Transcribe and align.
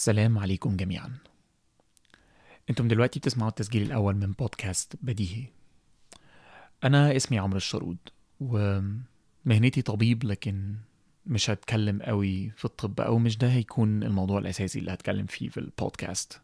سلام 0.00 0.38
عليكم 0.38 0.76
جميعا. 0.76 1.18
أنتم 2.70 2.88
دلوقتي 2.88 3.18
بتسمعوا 3.18 3.50
التسجيل 3.50 3.82
الأول 3.82 4.14
من 4.14 4.32
بودكاست 4.32 4.96
بديهي. 5.02 5.46
أنا 6.84 7.16
اسمي 7.16 7.38
عمرو 7.38 7.56
الشرود 7.56 7.96
ومهنتي 8.40 9.82
طبيب 9.82 10.24
لكن 10.24 10.74
مش 11.26 11.50
هتكلم 11.50 12.02
قوي 12.02 12.50
في 12.50 12.64
الطب 12.64 13.00
أو 13.00 13.18
مش 13.18 13.38
ده 13.38 13.52
هيكون 13.52 14.02
الموضوع 14.02 14.38
الأساسي 14.38 14.78
اللي 14.78 14.92
هتكلم 14.92 15.26
فيه 15.26 15.48
في 15.48 15.60
البودكاست. 15.60 16.40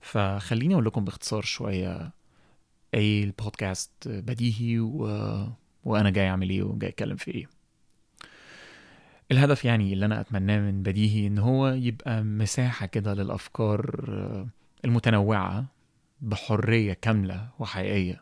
فخليني 0.00 0.74
أقول 0.74 0.84
لكم 0.84 1.04
باختصار 1.04 1.42
شوية 1.42 2.12
إيه 2.94 3.24
البودكاست 3.24 3.90
بديهي 4.08 4.78
و... 4.78 5.02
وأنا 5.84 6.10
جاي 6.10 6.28
أعمل 6.28 6.50
إيه 6.50 6.62
وجاي 6.62 6.90
أتكلم 6.90 7.16
في 7.16 7.30
إيه. 7.30 7.53
الهدف 9.32 9.64
يعني 9.64 9.92
اللي 9.92 10.06
أنا 10.06 10.20
أتمناه 10.20 10.58
من 10.60 10.82
بديهي 10.82 11.26
إن 11.26 11.38
هو 11.38 11.68
يبقى 11.68 12.22
مساحة 12.22 12.86
كده 12.86 13.14
للأفكار 13.14 14.06
المتنوعة 14.84 15.64
بحرية 16.20 16.92
كاملة 16.92 17.48
وحقيقية 17.58 18.20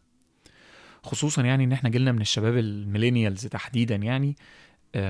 خصوصا 1.02 1.42
يعني 1.42 1.64
إن 1.64 1.72
إحنا 1.72 1.88
جيلنا 1.90 2.12
من 2.12 2.20
الشباب 2.20 2.56
الميلينيالز 2.56 3.46
تحديدا 3.46 3.94
يعني 3.96 4.36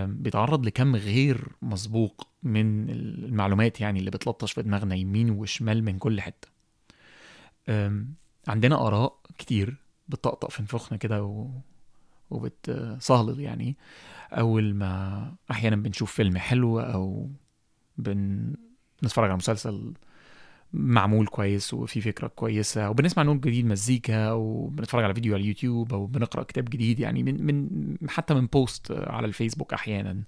بيتعرض 0.04 0.66
لكم 0.66 0.96
غير 0.96 1.48
مسبوق 1.62 2.28
من 2.42 2.90
المعلومات 2.90 3.80
يعني 3.80 3.98
اللي 3.98 4.10
بتلطش 4.10 4.52
في 4.52 4.62
دماغنا 4.62 4.94
يمين 4.94 5.30
وشمال 5.30 5.84
من 5.84 5.98
كل 5.98 6.20
حتة 6.20 6.48
عندنا 8.48 8.86
آراء 8.86 9.18
كتير 9.38 9.76
بتطقطق 10.08 10.50
في 10.50 10.62
نفوخنا 10.62 10.98
كده. 10.98 11.50
وبتصهلل 12.32 13.40
يعني. 13.40 13.76
أول 14.32 14.74
ما 14.74 15.34
أحيانا 15.50 15.76
بنشوف 15.76 16.12
فيلم 16.12 16.38
حلو 16.38 16.80
أو 16.80 17.30
بنتفرج 17.98 19.28
على 19.30 19.36
مسلسل 19.36 19.92
معمول 20.72 21.26
كويس 21.26 21.74
وفي 21.74 22.00
فكرة 22.00 22.26
كويسة 22.26 22.90
وبنسمع 22.90 23.22
نوع 23.22 23.34
جديد 23.34 23.66
مزيكا 23.66 24.28
أو 24.28 24.66
بنتفرج 24.66 25.04
على 25.04 25.14
فيديو 25.14 25.34
على 25.34 25.42
اليوتيوب 25.42 25.92
أو 25.92 26.06
بنقرأ 26.06 26.42
كتاب 26.42 26.64
جديد 26.64 27.00
يعني 27.00 27.22
من 27.22 27.46
من 27.46 27.96
حتى 28.08 28.34
من 28.34 28.46
بوست 28.46 28.92
على 28.92 29.26
الفيسبوك 29.26 29.72
أحيانا. 29.72 30.22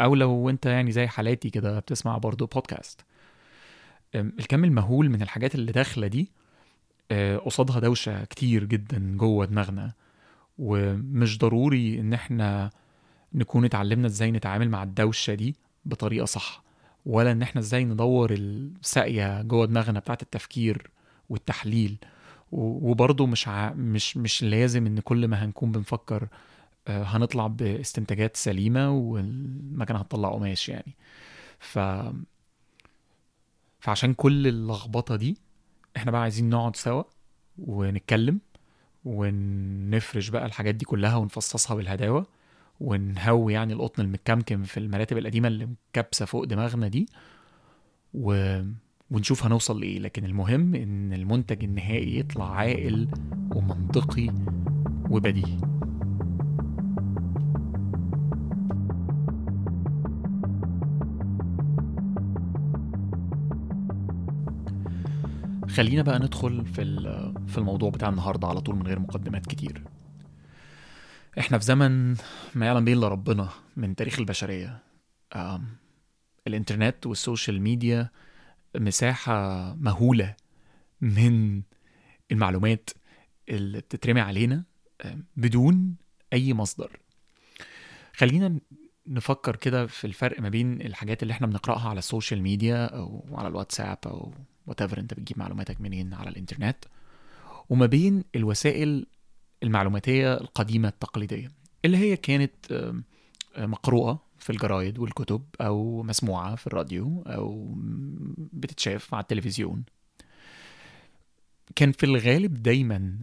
أو 0.00 0.14
لو 0.14 0.50
أنت 0.50 0.66
يعني 0.66 0.92
زي 0.92 1.06
حالاتي 1.06 1.50
كده 1.50 1.78
بتسمع 1.78 2.18
برضه 2.18 2.46
بودكاست 2.46 3.04
الكم 4.14 4.64
المهول 4.64 5.08
من 5.08 5.22
الحاجات 5.22 5.54
اللي 5.54 5.72
داخلة 5.72 6.06
دي 6.06 6.30
قصادها 7.44 7.80
دوشة 7.80 8.24
كتير 8.24 8.64
جدا 8.64 9.16
جوه 9.16 9.44
دماغنا. 9.46 9.92
ومش 10.58 11.38
ضروري 11.38 12.00
إن 12.00 12.12
إحنا 12.12 12.70
نكون 13.34 13.64
اتعلمنا 13.64 14.06
إزاي 14.06 14.30
نتعامل 14.30 14.70
مع 14.70 14.82
الدوشة 14.82 15.34
دي 15.34 15.54
بطريقة 15.84 16.24
صح 16.24 16.62
ولا 17.06 17.32
إن 17.32 17.42
إحنا 17.42 17.60
إزاي 17.60 17.84
ندور 17.84 18.32
الساقية 18.32 19.42
جوه 19.42 19.66
دماغنا 19.66 20.00
بتاعت 20.00 20.22
التفكير 20.22 20.90
والتحليل. 21.28 21.96
وبرضه 22.52 23.26
مش 23.26 23.48
ع... 23.48 23.72
مش 23.72 24.16
مش 24.16 24.42
لازم 24.42 24.86
إن 24.86 25.00
كل 25.00 25.28
ما 25.28 25.44
هنكون 25.44 25.72
بنفكر 25.72 26.28
هنطلع 26.88 27.46
باستنتاجات 27.46 28.36
سليمة 28.36 28.90
والمكنه 28.90 29.98
هتطلع 29.98 30.28
قماش 30.32 30.68
يعني. 30.68 30.94
ف 31.58 31.78
فعشان 33.80 34.14
كل 34.14 34.46
اللخبطة 34.46 35.16
دي 35.16 35.36
إحنا 35.96 36.10
بقى 36.10 36.20
عايزين 36.22 36.50
نقعد 36.50 36.76
سوا 36.76 37.02
ونتكلم 37.58 38.40
ونفرش 39.08 40.28
بقى 40.28 40.46
الحاجات 40.46 40.74
دي 40.74 40.84
كلها 40.84 41.16
ونفصصها 41.16 41.74
بالهداوة 41.76 42.26
ونهوي 42.80 43.52
يعني 43.52 43.72
القطن 43.72 44.02
المتكمكم 44.02 44.62
في 44.62 44.80
المراتب 44.80 45.18
القديمة 45.18 45.48
اللي 45.48 45.68
مكبسة 45.94 46.24
فوق 46.24 46.44
دماغنا 46.44 46.88
دي 46.88 47.06
و... 48.14 48.60
ونشوف 49.10 49.44
هنوصل 49.44 49.80
لإيه. 49.80 49.98
لكن 49.98 50.24
المهم 50.24 50.74
إن 50.74 51.12
المنتج 51.12 51.64
النهائي 51.64 52.18
يطلع 52.18 52.54
عاقل 52.56 53.08
ومنطقي 53.54 54.28
وبديهي. 55.10 55.58
خلينا 65.68 66.02
بقى 66.02 66.18
ندخل 66.18 66.66
في 66.66 66.84
في 67.48 67.58
الموضوع 67.58 67.90
بتاع 67.90 68.08
النهارده 68.08 68.48
على 68.48 68.60
طول 68.60 68.76
من 68.76 68.86
غير 68.86 68.98
مقدمات 68.98 69.46
كتير. 69.46 69.82
إحنا 71.38 71.58
في 71.58 71.64
زمن 71.64 72.16
ما 72.54 72.66
يعلم 72.66 72.84
به 72.84 72.92
إلا 72.92 73.08
ربنا 73.08 73.48
من 73.76 73.94
تاريخ 73.96 74.18
البشرية. 74.18 74.78
الإنترنت 76.46 77.06
وال 77.06 77.20
social 77.20 77.62
media 77.62 78.10
مساحة 78.76 79.74
مهولة 79.74 80.34
من 81.00 81.62
المعلومات 82.32 82.90
اللي 83.48 83.78
بتترمي 83.80 84.20
علينا 84.20 84.64
بدون 85.36 85.96
أي 86.32 86.54
مصدر. 86.54 87.00
خلينا 88.16 88.58
نفكر 89.06 89.56
كده 89.56 89.86
في 89.86 90.06
الفرق 90.06 90.40
ما 90.40 90.48
بين 90.48 90.80
الحاجات 90.82 91.22
اللي 91.22 91.32
إحنا 91.32 91.46
بنقرأها 91.46 91.88
على 91.88 91.98
ال 91.98 92.04
social 92.04 92.42
media 92.42 92.86
أو 92.86 93.26
على 93.32 93.48
الواتساب 93.48 93.98
أو 94.06 94.32
وات 94.68 94.82
انت 94.98 95.14
بتجيب 95.14 95.38
معلوماتك 95.38 95.80
منين 95.80 96.14
على 96.14 96.30
الانترنت. 96.30 96.84
وما 97.68 97.86
بين 97.86 98.24
الوسائل 98.36 99.06
المعلوماتية 99.62 100.34
القديمة 100.34 100.88
التقليدية 100.88 101.50
اللي 101.84 101.96
هي 101.96 102.16
كانت 102.16 102.54
مقروءة 103.58 104.22
في 104.38 104.50
الجرايد 104.50 104.98
والكتب 104.98 105.44
أو 105.60 106.02
مسموعة 106.02 106.54
في 106.54 106.66
الراديو 106.66 107.22
أو 107.26 107.74
بتتشاف 108.52 109.14
على 109.14 109.22
التلفزيون. 109.22 109.84
كان 111.76 111.92
في 111.92 112.06
الغالب 112.06 112.54
دايما 112.62 113.18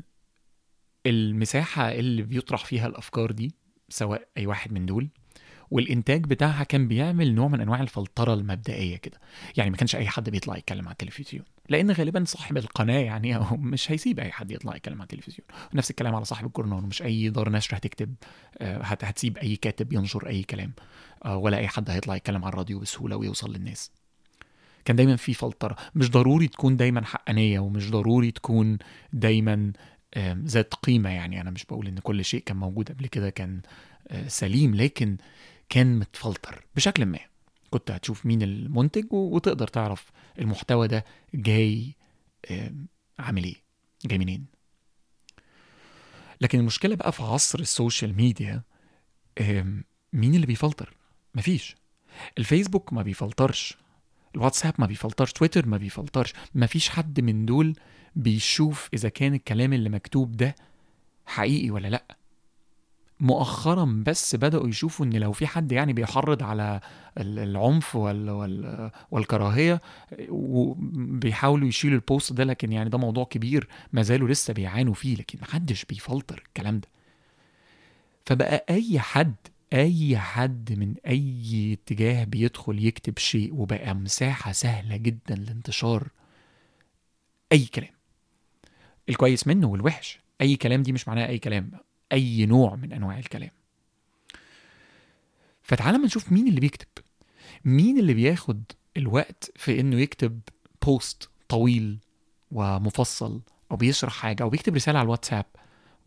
المساحة 1.05 1.91
اللي 1.91 2.21
بيطرح 2.21 2.65
فيها 2.65 2.87
الأفكار 2.87 3.31
دي 3.31 3.55
سواء 3.89 4.27
أي 4.37 4.45
واحد 4.47 4.73
من 4.73 4.85
دول 4.85 5.09
والإنتاج 5.71 6.25
بتاعها 6.25 6.63
كان 6.63 6.87
بيعمل 6.87 7.35
نوع 7.35 7.47
من 7.47 7.61
أنواع 7.61 7.81
الفلترة 7.81 8.33
المبدئية 8.33 8.97
كده. 8.97 9.19
يعني 9.57 9.69
ما 9.69 9.77
كانش 9.77 9.95
أي 9.95 10.07
حد 10.07 10.29
بيطلع 10.29 10.57
يتكلم 10.57 10.85
على 10.85 10.91
التلفزيون. 10.91 11.45
لأن 11.69 11.91
غالبا 11.91 12.23
صاحب 12.27 12.57
القناة 12.57 12.99
يعني 12.99 13.35
أو 13.35 13.57
مش 13.73 13.91
هيسيب 13.91 14.19
أي 14.19 14.31
حد 14.31 14.51
يطلع 14.51 14.75
يتكلم 14.75 14.95
على 14.95 15.03
التلفزيون. 15.03 15.47
نفس 15.73 15.89
الكلام 15.89 16.15
على 16.15 16.25
صاحب 16.25 16.45
الجورنال. 16.45 16.83
مش 16.83 17.01
أي 17.01 17.29
دار 17.29 17.49
نشر 17.49 17.77
هتكتب 17.77 18.15
هتسيب 18.61 19.37
أي 19.37 19.55
كاتب 19.55 19.93
ينشر 19.93 20.27
أي 20.27 20.43
كلام 20.43 20.73
ولا 21.25 21.57
أي 21.57 21.67
حد 21.67 21.89
هيطلع 21.89 22.15
يتكلم 22.15 22.43
على 22.43 22.53
الراديو 22.53 22.79
بسهولة 22.79 23.15
ويوصل 23.15 23.53
للناس. 23.53 23.91
كان 24.85 24.95
دايما 24.95 25.15
في 25.15 25.33
فلترة. 25.33 25.75
مش 25.95 26.11
ضروري 26.11 26.47
تكون 26.47 26.77
دايما 26.77 27.05
حقانية 27.05 27.59
ومش 27.59 27.91
ضروري 27.91 28.31
تكون 28.31 28.77
دايما 29.13 29.71
ذات 30.45 30.73
قيمة 30.73 31.09
يعني. 31.09 31.41
أنا 31.41 31.51
مش 31.51 31.65
بقول 31.65 31.87
إن 31.87 31.99
كل 31.99 32.25
شيء 32.25 32.43
كان 32.43 32.57
موجود 32.57 32.89
قبل 32.89 33.07
كده 33.07 33.29
كان 33.29 33.61
سليم. 34.27 34.75
لكن 34.75 35.17
كان 35.69 35.99
متفلتر 35.99 36.65
بشكل 36.75 37.05
ما. 37.05 37.19
كنت 37.69 37.91
هتشوف 37.91 38.25
مين 38.25 38.41
المنتج 38.41 39.13
وتقدر 39.13 39.67
تعرف 39.67 40.05
المحتوى 40.39 40.87
ده 40.87 41.05
جاي 41.33 41.95
عامل 43.19 43.43
إيه 43.43 43.55
جاي 44.05 44.17
منين. 44.17 44.45
لكن 46.41 46.59
المشكلة 46.59 46.95
بقى 46.95 47.11
في 47.11 47.23
عصر 47.23 47.59
ال 47.59 47.67
social 47.67 48.15
media 48.15 48.61
مين 50.13 50.35
اللي 50.35 50.45
بيفلتر؟ 50.45 50.93
مفيش. 51.35 51.75
الفيسبوك 52.37 52.93
ما 52.93 53.01
بيفلترش 53.01 53.77
الواتساب 54.35 54.73
ما 54.77 54.85
بيفلترش 54.85 55.31
تويتر 55.33 55.65
ما 55.65 55.77
بيفلترش 55.77 56.33
مفيش 56.55 56.89
حد 56.89 57.19
من 57.21 57.45
دول 57.45 57.75
بيشوف 58.15 58.89
إذا 58.93 59.09
كان 59.09 59.33
الكلام 59.33 59.73
اللي 59.73 59.89
مكتوب 59.89 60.31
ده 60.37 60.55
حقيقي 61.25 61.69
ولا 61.69 61.87
لأ. 61.87 62.17
مؤخرا 63.19 64.03
بس 64.07 64.35
بدأوا 64.35 64.67
يشوفوا 64.67 65.05
إن 65.05 65.13
لو 65.13 65.31
في 65.31 65.47
حد 65.47 65.71
يعني 65.71 65.93
بيحرض 65.93 66.43
على 66.43 66.79
العنف 67.17 67.95
وال 67.95 68.29
وال 68.29 68.91
والكراهية 69.11 69.81
وبيحاولوا 70.29 71.67
يشيلوا 71.67 71.95
ال 71.95 72.03
post 72.03 72.33
ده 72.33 72.43
لكن 72.43 72.71
يعني 72.71 72.89
ده 72.89 72.97
موضوع 72.97 73.23
كبير 73.25 73.67
ما 73.93 74.01
زالوا 74.01 74.27
لسه 74.29 74.53
بيعانوا 74.53 74.93
فيه 74.93 75.15
لكن 75.15 75.39
محدش 75.41 75.85
بيفلتر 75.85 76.43
الكلام 76.47 76.79
ده. 76.79 76.87
فبقى 78.25 78.65
أي 78.69 78.99
حد 78.99 79.35
أي 79.73 80.17
حد 80.17 80.73
من 80.79 80.95
أي 81.07 81.73
اتجاه 81.73 82.23
بيدخل 82.23 82.85
يكتب 82.85 83.17
شيء 83.19 83.53
وبقى 83.53 83.93
مساحة 83.95 84.51
سهلة 84.51 84.97
جدا 84.97 85.35
لانتشار 85.35 86.07
أي 87.51 87.65
كلام. 87.65 87.89
الكويس 89.09 89.47
منه 89.47 89.67
والوحش. 89.67 90.19
أي 90.41 90.55
كلام 90.55 90.83
دي 90.83 90.91
مش 90.91 91.07
معناها 91.07 91.27
أي 91.27 91.39
كلام. 91.39 91.71
أي 92.11 92.45
نوع 92.45 92.75
من 92.75 92.93
أنواع 92.93 93.19
الكلام. 93.19 93.51
فتعالى 95.61 95.97
ما 95.97 96.05
نشوف 96.05 96.31
مين 96.31 96.47
اللي 96.47 96.59
بيكتب. 96.59 96.87
مين 97.65 97.99
اللي 97.99 98.13
بياخد 98.13 98.63
الوقت 98.97 99.51
في 99.55 99.79
إنه 99.79 99.99
يكتب 99.99 100.39
post 100.85 101.29
طويل 101.49 101.99
ومفصل 102.51 103.41
أو 103.71 103.75
بيشرح 103.77 104.13
حاجة 104.13 104.43
أو 104.43 104.49
بيكتب 104.49 104.75
رسالة 104.75 104.99
على 104.99 105.05
الواتساب 105.05 105.45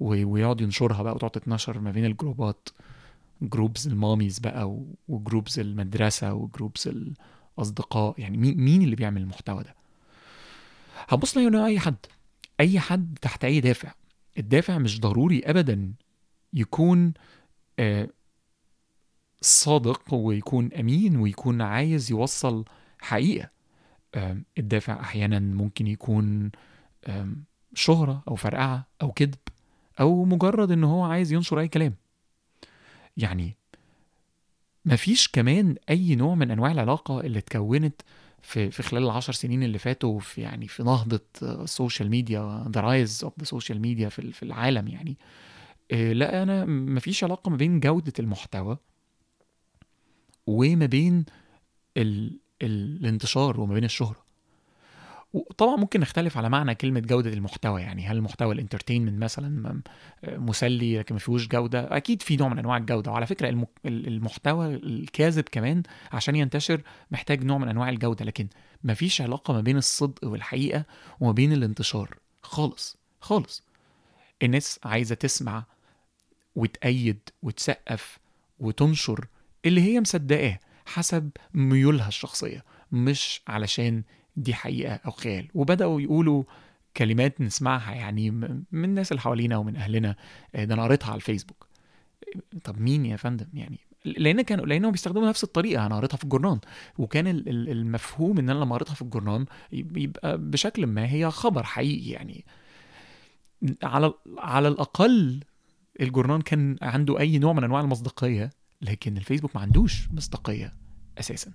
ويقعد 0.00 0.60
ينشرها 0.60 1.02
بقى 1.02 1.14
وتقعد 1.14 1.30
تتنشر 1.30 1.80
ما 1.80 1.90
بين 1.90 2.04
الجروبات. 2.04 2.68
groups 3.42 3.88
ال 3.88 3.94
mommies 3.95 4.38
بقى 4.38 4.78
و 5.08 5.15
groups 5.15 5.58
المدرسة 5.58 6.34
و 6.34 6.42
groups 6.42 6.90
اصدقاء 7.58 8.14
يعني 8.20 8.36
مين 8.36 8.82
اللي 8.82 8.96
بيعمل 8.96 9.22
المحتوى 9.22 9.62
ده؟ 9.62 9.74
هتبص 11.08 11.32
تلاقي 11.32 11.48
انه 11.48 11.66
اي 11.66 11.78
حد. 11.78 11.96
أي 12.60 12.80
حد 12.80 13.18
تحت 13.22 13.44
أي 13.44 13.60
دافع. 13.60 13.92
الدافع 14.38 14.78
مش 14.78 15.00
ضروري 15.00 15.42
ابدا 15.44 15.92
يكون 16.52 17.14
آه، 17.78 18.08
صادق 19.40 20.14
ويكون 20.14 20.72
أمين 20.72 21.16
ويكون 21.16 21.62
عايز 21.62 22.10
يوصل 22.10 22.64
حقيقة. 22.98 23.50
آم، 24.14 24.44
الدافع 24.58 25.00
أحيانا 25.00 25.38
ممكن 25.38 25.86
يكون 25.86 26.50
آم، 27.08 27.44
شهرة 27.74 28.22
أو 28.28 28.34
فرقعة 28.34 28.86
أو 29.02 29.12
كذب 29.12 29.34
أو 30.00 30.24
مجرد 30.24 30.70
إن 30.70 30.84
هو 30.84 31.02
عايز 31.04 31.32
ينشر 31.32 31.60
أي 31.60 31.68
كلام. 31.68 31.94
يعني 33.16 33.56
مفيش 34.84 35.28
كمان 35.28 35.76
أي 35.90 36.14
نوع 36.14 36.34
من 36.34 36.50
أنواع 36.50 36.72
العلاقة 36.72 37.20
اللي 37.20 37.38
اتكونت 37.38 38.02
في 38.42 38.70
في 38.70 38.82
خلال 38.82 39.02
العشر 39.02 39.32
سنين 39.32 39.62
اللي 39.62 39.78
فاتوا 39.78 40.20
في 40.20 40.40
يعني 40.40 40.68
في 40.68 40.82
نهضة 40.82 41.20
ال 41.42 41.52
social 41.52 42.10
media 42.10 42.64
the 42.74 42.80
rise 42.80 43.24
of 43.24 43.32
the 43.38 43.44
social 43.44 43.80
media 43.80 44.08
في 44.08 44.18
ال- 44.18 44.32
في 44.32 44.42
العالم 44.42 44.88
يعني 44.88 45.16
إيه، 45.90 46.12
لا 46.12 46.42
أنا 46.42 46.64
مفيش 46.64 47.24
علاقة 47.24 47.50
ما 47.50 47.56
بين 47.56 47.80
جودة 47.80 48.12
المحتوى 48.18 48.78
وما 50.46 50.86
بين. 50.86 51.24
ال... 51.96 52.38
الانتشار 52.62 53.60
وما 53.60 53.74
بين 53.74 53.84
الشهرة 53.84 54.24
وطبعا 55.32 55.76
ممكن 55.76 56.00
نختلف 56.00 56.36
على 56.36 56.48
معنى 56.48 56.74
كلمة 56.74 57.00
جودة 57.00 57.30
المحتوى 57.32 57.82
يعني 57.82 58.06
هل 58.06 58.16
المحتوى 58.16 58.54
ال 58.54 58.59
entertainment 58.59 59.22
مثلا 59.22 59.48
م- 59.48 59.82
مسلي 60.48 60.98
لكن 60.98 61.14
ما 61.14 61.18
فيهوش 61.18 61.48
جودة؟ 61.48 61.96
أكيد 61.96 62.22
في 62.22 62.36
نوع 62.36 62.48
من 62.48 62.58
أنواع 62.58 62.76
الجودة 62.76 63.10
وعلى 63.10 63.26
فكرة 63.26 63.48
الم... 63.48 63.66
ال- 63.86 64.06
المحتوى 64.06 64.74
الكاذب 64.74 65.44
كمان 65.52 65.82
عشان 66.12 66.36
ينتشر 66.36 66.80
محتاج 67.10 67.44
نوع 67.44 67.58
من 67.58 67.68
أنواع 67.68 67.88
الجودة 67.88 68.24
لكن 68.24 68.48
ما 68.84 68.94
فيش 68.94 69.20
علاقة 69.20 69.54
ما 69.54 69.60
بين 69.60 69.76
الصدق 69.76 70.24
والحقيقة 70.24 70.84
وما 71.20 71.32
بين 71.32 71.52
الانتشار. 71.52 72.14
خالص 72.42 72.96
خالص. 73.20 73.62
الناس 74.42 74.80
عايزة 74.84 75.14
تسمع 75.14 75.64
وتأيد 76.56 77.18
وتسقف 77.42 78.18
وتنشر 78.58 79.26
اللي 79.64 79.80
هي 79.80 80.00
مصدقاه 80.00 80.58
حسب 80.86 81.30
ميولها 81.54 82.08
الشخصية 82.08 82.64
مش 82.92 83.40
علشان 83.48 84.02
دي 84.38 84.54
حقيقة 84.54 84.94
أو 84.94 85.10
خيال. 85.10 85.48
وبدأوا 85.54 86.00
يقولوا 86.00 86.44
كلمات 86.96 87.40
نسمعها 87.40 87.92
يعني 87.94 88.30
من 88.72 88.84
الناس 88.84 89.12
اللي 89.12 89.20
حوالينا 89.20 89.56
ومن 89.56 89.76
أهلنا 89.76 90.16
آه، 90.54 90.64
ده 90.64 90.74
أنا 90.74 90.82
قريتها 90.82 91.06
على 91.08 91.16
الفيسبوك. 91.16 91.66
طب 92.64 92.80
مين 92.80 93.06
يا 93.06 93.16
فندم 93.16 93.46
يعني؟ 93.54 93.78
لأن 94.04 94.42
كانوا 94.42 94.66
لأنهم 94.66 94.92
بيستخدموا 94.92 95.28
نفس 95.28 95.44
الطريقة 95.44 95.86
أنا 95.86 95.96
قريتها 95.96 96.16
في 96.16 96.24
الجورنان. 96.24 96.58
وكان 96.98 97.26
ال- 97.26 97.48
ال- 97.48 97.68
المفهوم 97.68 98.38
إن 98.38 98.50
أنا 98.50 98.58
لما 98.58 98.74
قريتها 98.74 98.94
في 98.94 99.02
الجورنان 99.02 99.46
يب- 99.72 99.96
يبقى 99.96 100.38
بشكل 100.38 100.86
ما 100.86 101.12
هي 101.12 101.30
خبر 101.30 101.62
حقيقي 101.62 102.10
يعني. 102.10 102.44
على 103.82 104.12
على 104.38 104.68
الأقل 104.68 105.40
الجورنان 106.00 106.40
كان 106.40 106.76
عنده 106.82 107.18
أي 107.20 107.38
نوع 107.38 107.52
من 107.52 107.64
أنواع 107.64 107.80
المصداقية 107.80 108.50
لكن 108.82 109.16
الفيسبوك 109.16 109.56
ما 109.56 109.62
عندوش 109.62 110.08
مصداقية 110.12 110.72
أساسا. 111.18 111.52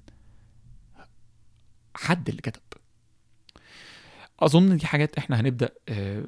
حد 1.96 2.30
اللي 2.30 2.42
كتب 2.42 2.62
أظن 4.40 4.78
دي 4.78 4.86
حاجات 4.86 5.18
إحنا 5.18 5.40
هنبدأ 5.40 5.70
آه، 5.90 6.26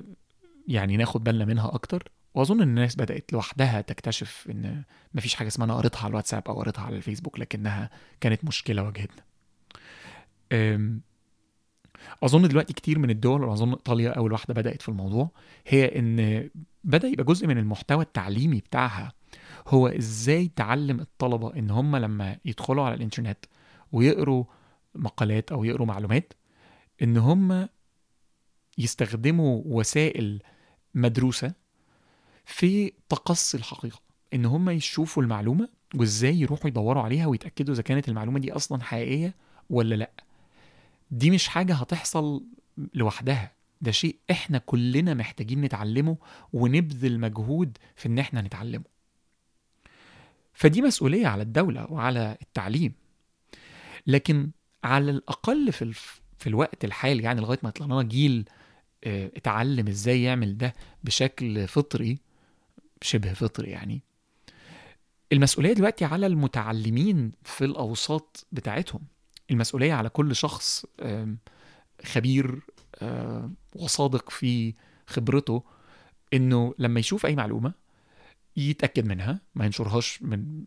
يعني 0.68 0.98
ناخد 0.98 1.24
بالنا 1.24 1.46
منها 1.46 1.76
أكتر. 1.76 2.12
وأظن 2.34 2.62
إن 2.62 2.68
الناس 2.68 2.96
بدأت 2.96 3.34
لوحدها 3.34 3.82
تكتشف 3.82 4.48
إن 4.50 4.84
مفيش 5.14 5.36
حاجة 5.36 5.48
اسمها 5.48 5.66
أنا 5.66 5.76
قريتها 5.76 6.00
على 6.00 6.10
الواتساب 6.10 6.48
أو 6.48 6.54
قريتها 6.60 6.82
على 6.86 6.96
الفيسبوك 6.96 7.40
لكنها 7.40 7.90
كانت 8.22 8.46
مشكلة 8.46 8.84
واجهتنا. 8.84 9.24
أظن 12.24 12.48
دلوقتي 12.48 12.74
كتير 12.74 13.00
من 13.00 13.10
الدول 13.10 13.44
وأظن 13.44 13.70
إيطاليا 13.70 14.10
أول 14.10 14.32
واحدة 14.32 14.54
بدأت 14.54 14.82
في 14.82 14.90
الموضوع 14.90 15.32
هي 15.68 16.00
إن 16.00 16.50
بدأ 16.84 17.08
يبقى 17.08 17.24
جزء 17.24 17.48
من 17.48 17.58
المحتوى 17.58 18.04
التعليمي 18.04 18.60
بتاعها 18.60 19.14
هو 19.68 19.88
إزاي 19.88 20.52
تعلم 20.56 21.00
الطلبة 21.00 21.56
إن 21.56 21.70
هم 21.72 21.96
لما 21.96 22.38
يدخلوا 22.46 22.84
على 22.86 22.96
الإنترنت 22.96 23.46
ويقروا 23.92 24.44
مقالات 24.96 25.52
أو 25.52 25.64
يقروا 25.64 25.88
معلومات 25.88 26.34
إن 27.02 27.18
هم 27.18 27.70
يستخدموا 28.78 29.62
وسائل 29.66 30.42
مدروسة 30.94 31.54
في 32.46 32.92
تقصي 33.10 33.58
الحقيقة 33.58 34.00
إن 34.34 34.46
هم 34.46 34.70
يشوفوا 34.70 35.24
المعلومة 35.24 35.70
وإزاي 35.96 36.40
يروحوا 36.40 36.68
يدوروا 36.68 37.04
عليها 37.04 37.26
ويتأكدوا 37.26 37.74
إذا 37.74 37.82
كانت 37.82 38.10
المعلومة 38.10 38.40
دي 38.40 38.52
أصلا 38.52 38.84
حقيقية 38.84 39.36
ولا 39.70 39.96
لأ. 39.96 40.12
دي 41.12 41.32
مش 41.32 41.48
حاجة 41.48 41.74
هتحصل 41.74 42.44
لوحدها 42.94 43.52
ده 43.82 43.92
شيء 43.92 44.16
إحنا 44.32 44.58
كلنا 44.58 45.14
محتاجين 45.14 45.62
نتعلمه 45.62 46.18
ونبذل 46.54 47.20
مجهود 47.20 47.78
في 47.96 48.06
إن 48.06 48.20
إحنا 48.20 48.42
نتعلمه. 48.42 48.84
فدي 50.54 50.82
مسؤولية 50.82 51.28
على 51.28 51.44
الدولة 51.44 51.92
وعلى 51.92 52.38
التعليم. 52.42 52.94
لكن 54.08 54.50
على 54.86 55.12
الأقل 55.12 55.72
في 55.72 55.82
الف... 55.82 56.22
في 56.40 56.48
الوقت 56.48 56.86
الحالي 56.86 57.24
يعني 57.24 57.42
لغاية 57.42 57.60
ما 57.64 57.70
يطلع 57.70 57.86
لنا 57.86 58.02
جيل 58.04 58.46
آه، 59.04 59.32
اتعلم 59.36 59.88
إزاي 59.88 60.24
يعمل 60.24 60.58
ده 60.58 60.74
بشكل 61.04 61.68
فطري 61.68 62.20
شبه 63.02 63.34
فطري 63.34 63.70
يعني. 63.72 64.02
المسؤولية 65.34 65.74
دلوقتي 65.74 66.06
على 66.06 66.26
المتعلمين 66.28 67.32
في 67.44 67.66
الأوساط 67.66 68.48
بتاعتهم. 68.52 69.02
المسؤولية 69.52 69.94
على 69.94 70.10
كل 70.10 70.36
شخص 70.36 70.86
خبير 72.06 72.62
آم، 73.02 73.56
وصادق 73.76 74.30
في 74.30 74.74
خبرته 75.08 75.64
إنه 76.34 76.74
لما 76.80 77.00
يشوف 77.00 77.26
أي 77.26 77.36
معلومة 77.36 77.74
يتأكد 78.58 79.06
منها 79.06 79.40
ما 79.56 79.66
ينشرهاش 79.66 80.22
من 80.22 80.64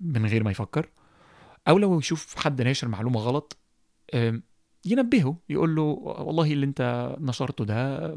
من 0.00 0.26
غير 0.26 0.44
ما 0.44 0.50
يفكر. 0.50 0.88
أو 1.68 1.78
لو 1.78 1.98
يشوف 1.98 2.36
حد 2.36 2.62
ناشر 2.62 2.88
معلومة 2.88 3.20
غلط 3.20 3.56
ينبهه 4.84 5.36
يقول 5.48 5.76
له 5.76 5.82
والله 5.82 6.52
اللي 6.52 6.66
أنت 6.66 7.16
نشرته 7.20 7.64
ده 7.64 8.16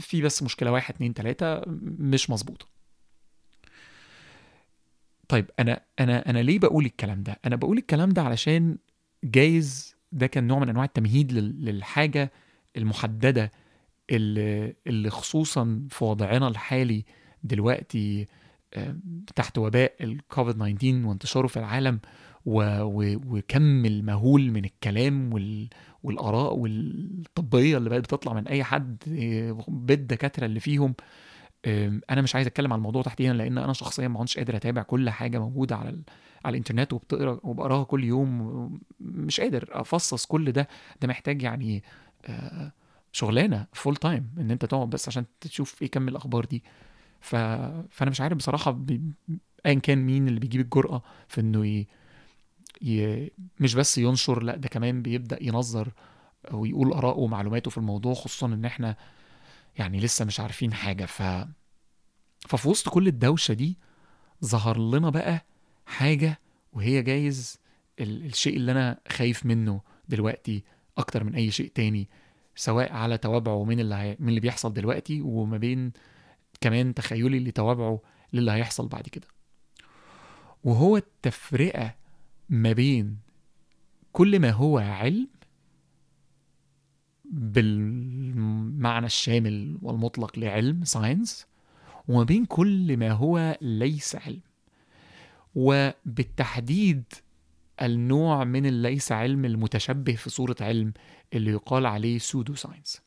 في 0.00 0.22
بس 0.22 0.42
مشكلة 0.42 0.72
واحد 0.72 0.94
اتنين 0.94 1.14
تلاتة 1.14 1.60
مش 1.98 2.30
مظبوطه 2.30 2.66
طيب 5.28 5.50
أنا 5.60 5.80
أنا 6.00 6.30
أنا 6.30 6.38
ليه 6.38 6.58
بقول 6.58 6.84
الكلام 6.84 7.22
ده؟ 7.22 7.40
أنا 7.44 7.56
بقول 7.56 7.78
الكلام 7.78 8.10
ده 8.10 8.22
علشان 8.22 8.78
جايز 9.24 9.96
ده 10.12 10.26
كان 10.26 10.46
نوع 10.46 10.58
من 10.58 10.68
أنواع 10.68 10.84
التمهيد 10.84 11.32
لل- 11.32 11.64
للحاجة 11.64 12.32
المحددة 12.76 13.50
اللي, 14.10 14.74
اللي 14.86 15.10
خصوصا 15.10 15.86
في 15.90 16.04
وضعنا 16.04 16.48
الحالي 16.48 17.04
دلوقتي 17.42 18.26
تحت 19.36 19.58
وباء 19.58 19.92
الكوفيد 20.00 20.54
19 20.56 21.06
وانتشاره 21.06 21.46
في 21.46 21.56
العالم 21.58 22.00
وكم 22.46 23.84
المهول 23.84 24.50
من 24.50 24.64
الكلام 24.64 25.32
وال 25.34 25.68
والآراء 26.02 26.54
والطبيه 26.56 27.76
اللي 27.76 27.90
بقت 27.90 28.00
بتطلع 28.00 28.32
من 28.32 28.48
أي 28.48 28.64
حد 28.64 29.02
آه، 29.08 29.64
بالدكاترة 29.68 30.46
اللي 30.46 30.60
فيهم 30.60 30.94
أنا 32.10 32.22
مش 32.22 32.34
عايز 32.34 32.46
أتكلم 32.46 32.72
عن 32.72 32.78
الموضوع 32.78 33.02
تحديدا 33.02 33.32
لأن 33.32 33.58
أنا 33.58 33.72
شخصيا 33.72 34.08
ما 34.08 34.18
كنتش 34.18 34.38
قادر 34.38 34.56
أتابع 34.56 34.82
كل 34.82 35.10
حاجة 35.10 35.38
موجودة 35.38 35.76
على. 35.76 36.02
على 36.44 36.52
الإنترنت 36.52 36.92
وبتقرأ 36.92 37.40
وبقراها 37.42 37.84
كل 37.84 38.04
يوم 38.04 38.80
مش 39.00 39.40
قادر 39.40 39.68
أفصص 39.72 40.26
كل 40.26 40.52
ده 40.52 40.68
ده 41.02 41.08
محتاج 41.08 41.42
يعني 41.42 41.82
آه، 42.26 42.72
شغلانة 43.12 43.66
full 43.72 43.96
time 43.96 44.30
إن 44.38 44.50
أنت 44.50 44.64
تقعد 44.64 44.90
بس 44.90 45.08
عشان 45.08 45.24
تشوف 45.40 45.82
إيه 45.82 45.90
كم 45.90 46.08
الأخبار 46.08 46.44
دي. 46.44 46.64
فأنا 47.20 48.10
مش 48.10 48.20
عارف 48.20 48.36
بصراحة. 48.36 48.84
ايا 49.66 49.74
كان 49.74 49.98
مين 49.98 50.28
اللي 50.28 50.40
بيجيب 50.40 50.60
الجرأة 50.60 51.02
في 51.28 51.40
إنه 51.40 51.66
ي... 51.66 51.86
ي... 52.82 53.30
مش 53.60 53.74
بس 53.74 53.98
ينشر 53.98 54.42
لا 54.42 54.56
ده 54.56 54.68
كمان 54.68 55.02
بيبدأ 55.02 55.38
ينظر 55.40 55.92
ويقول 56.52 56.92
آراءه 56.92 57.18
ومعلوماته 57.18 57.70
في 57.70 57.78
الموضوع 57.78 58.14
خصوصا 58.14 58.46
إن 58.46 58.64
إحنا 58.64 58.96
يعني 59.78 60.00
لسه 60.00 60.24
مش 60.24 60.40
عارفين 60.40 60.74
حاجة. 60.74 61.04
ف 61.04 61.22
ففي 62.48 62.68
وسط 62.68 62.88
كل 62.88 63.06
الدوشة 63.08 63.54
دي 63.54 63.78
ظهر 64.44 64.78
لنا 64.78 65.10
بقى 65.10 65.44
حاجة 65.86 66.40
وهي 66.72 67.02
جايز 67.02 67.58
ال... 68.00 68.24
الشيء 68.26 68.56
اللي 68.56 68.72
أنا 68.72 68.98
خايف 69.08 69.46
منه 69.46 69.80
دلوقتي 70.08 70.64
أكتر 70.98 71.24
من 71.24 71.34
أي 71.34 71.50
شيء 71.50 71.70
تاني 71.74 72.08
سواء 72.56 72.92
على 72.92 73.18
توابعه 73.18 73.64
من 73.64 73.80
اللي 73.80 73.94
هي... 73.94 74.16
من 74.20 74.28
اللي 74.28 74.40
بيحصل 74.40 74.72
دلوقتي 74.72 75.20
وما 75.20 75.58
بين 75.58 75.92
كمان 76.60 76.94
تخيلي 76.94 77.40
لتوابعه 77.40 78.00
للي 78.32 78.52
هيحصل 78.52 78.88
بعد 78.88 79.08
كده. 79.08 79.26
وهو 80.64 80.96
التفرقة 80.96 81.94
ما 82.48 82.72
بين 82.72 83.16
كل 84.12 84.40
ما 84.40 84.50
هو 84.50 84.78
علم 84.78 85.28
بالمعنى 87.24 89.06
الشامل 89.06 89.78
والمطلق 89.82 90.38
لعلم 90.38 90.84
ساينس 90.84 91.46
وما 92.08 92.22
بين 92.24 92.44
كل 92.44 92.96
ما 92.96 93.10
هو 93.10 93.58
ليس 93.60 94.16
علم. 94.16 94.40
وبالتحديد 95.54 97.04
النوع 97.82 98.44
من 98.44 98.66
الليس 98.66 99.12
علم 99.12 99.44
المتشبه 99.44 100.14
في 100.14 100.30
صورة 100.30 100.56
علم 100.60 100.92
اللي 101.34 101.50
يقال 101.50 101.86
عليه 101.86 102.18
pseudo 102.18 102.54
science 102.54 103.02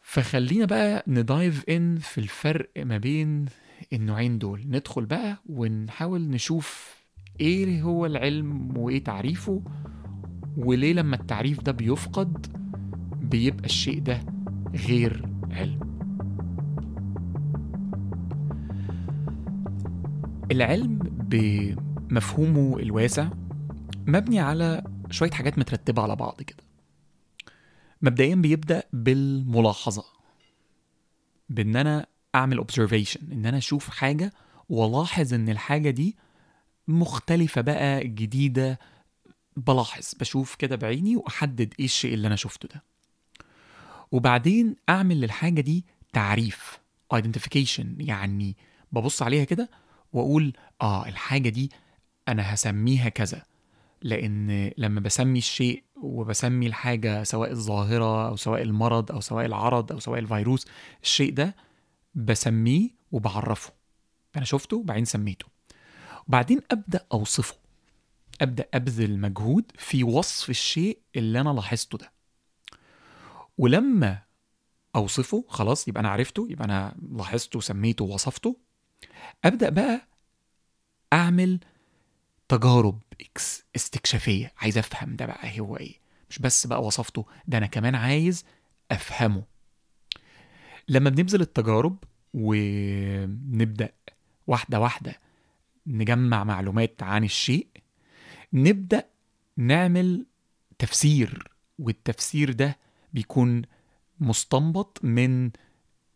فخلينا 0.00 0.64
بقى 0.64 1.04
ن 1.06 1.18
dive 1.18 1.64
in 1.68 1.98
في 1.98 2.18
الفرق 2.18 2.70
ما 2.76 2.98
بين 2.98 3.46
النوعين 3.92 4.38
دول. 4.38 4.62
ندخل 4.68 5.04
بقى 5.06 5.36
ونحاول 5.46 6.20
نشوف 6.20 6.99
إيه 7.40 7.82
هو 7.82 8.06
العلم 8.06 8.76
وإيه 8.78 9.04
تعريفه؟ 9.04 9.62
وليه 10.56 10.92
لما 10.92 11.16
التعريف 11.16 11.62
ده 11.62 11.72
بيفقد 11.72 12.46
بيبقى 13.22 13.64
الشيء 13.64 14.00
ده 14.02 14.20
غير 14.74 15.28
علم. 15.50 15.80
العلم 20.50 20.98
بمفهومه 21.28 22.78
الواسع 22.78 23.28
مبني 24.06 24.40
على 24.40 24.82
شوية 25.10 25.30
حاجات 25.30 25.58
مترتبة 25.58 26.02
على 26.02 26.16
بعض 26.16 26.42
كده. 26.42 26.64
مبدئيا 28.02 28.34
بيبدأ 28.34 28.82
بالملاحظة 28.92 30.04
بإن 31.48 31.76
أنا 31.76 32.06
أعمل 32.34 32.64
observation 32.64 33.32
إن 33.32 33.46
أنا 33.46 33.58
أشوف 33.58 33.88
حاجة 33.88 34.32
وألاحظ 34.68 35.34
إن 35.34 35.48
الحاجة 35.48 35.90
دي 35.90 36.16
مختلفة 36.90 37.60
بقى 37.60 38.08
جديدة. 38.08 38.78
بلاحظ 39.56 40.14
بشوف 40.20 40.54
كده 40.54 40.76
بعيني 40.76 41.16
وأحدد 41.16 41.74
إيه 41.78 41.84
الشيء 41.84 42.14
اللي 42.14 42.26
أنا 42.26 42.36
شفته 42.36 42.68
ده. 42.74 42.82
وبعدين 44.12 44.76
أعمل 44.88 45.20
للحاجة 45.20 45.60
دي 45.60 45.84
تعريف 46.12 46.78
identification 47.14 47.84
يعني 47.98 48.56
ببص 48.92 49.22
عليها 49.22 49.44
كده 49.44 49.70
وأقول 50.12 50.52
آه 50.82 51.06
الحاجة 51.08 51.48
دي 51.48 51.70
أنا 52.28 52.54
هسميها 52.54 53.08
كذا. 53.08 53.42
لأن 54.02 54.70
لما 54.78 55.00
بسمي 55.00 55.38
الشيء 55.38 55.82
وبسمي 55.96 56.66
الحاجة 56.66 57.22
سواء 57.22 57.50
الظاهرة 57.50 58.28
أو 58.28 58.36
سواء 58.36 58.62
المرض 58.62 59.12
أو 59.12 59.20
سواء 59.20 59.46
العرض 59.46 59.92
أو 59.92 59.98
سواء 59.98 60.18
الفيروس 60.18 60.66
الشيء 61.02 61.32
ده 61.32 61.56
بسميه 62.14 62.90
وبعرفه. 63.12 63.72
أنا 64.36 64.44
شفته 64.44 64.82
بعدين 64.82 65.04
سميته. 65.04 65.46
وبعدين 66.28 66.60
أبدأ 66.70 67.06
أوصفه. 67.12 67.54
أبدأ 68.40 68.68
أبذل 68.74 69.18
مجهود 69.18 69.64
في 69.78 70.04
وصف 70.04 70.50
الشيء 70.50 70.98
اللي 71.16 71.40
أنا 71.40 71.50
لاحظته 71.50 71.98
ده. 71.98 72.12
ولما 73.58 74.22
أوصفه 74.96 75.44
خلاص 75.48 75.88
يبقى 75.88 76.00
أنا 76.00 76.08
عرفته 76.10 76.46
يبقى 76.50 76.64
أنا 76.64 76.94
لاحظته 77.12 77.60
سميته 77.60 78.04
ووصفته 78.04 78.56
أبدأ 79.44 79.68
بقى 79.68 80.06
أعمل 81.12 81.60
تجارب 82.48 83.00
استكشافية. 83.76 84.52
عايز 84.58 84.78
أفهم 84.78 85.16
ده 85.16 85.26
بقى 85.26 85.60
هو 85.60 85.76
إيه. 85.76 86.00
مش 86.30 86.38
بس 86.38 86.66
بقى 86.66 86.82
وصفته 86.82 87.26
ده 87.46 87.58
أنا 87.58 87.66
كمان 87.66 87.94
عايز 87.94 88.44
أفهمه. 88.90 89.42
لما 90.88 91.10
بنبذل 91.10 91.40
التجارب 91.40 91.96
ونبدأ 92.34 93.92
واحدة 94.46 94.80
واحدة 94.80 95.20
نجمع 95.86 96.44
معلومات 96.44 97.02
عن 97.02 97.24
الشيء 97.24 97.66
نبدأ 98.52 99.04
نعمل 99.56 100.26
تفسير 100.78 101.48
والتفسير 101.78 102.52
ده 102.52 102.78
بيكون 103.12 103.62
مستنبط 104.20 105.00
من 105.04 105.50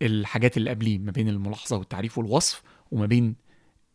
الحاجات 0.03 0.57
اللي 0.57 0.71
قبليه 0.71 0.99
ما 0.99 1.11
بين 1.11 1.29
الملاحظة 1.29 1.77
والتعريف 1.77 2.19
والوصف 2.19 2.63
وما 2.91 3.07
بين 3.07 3.37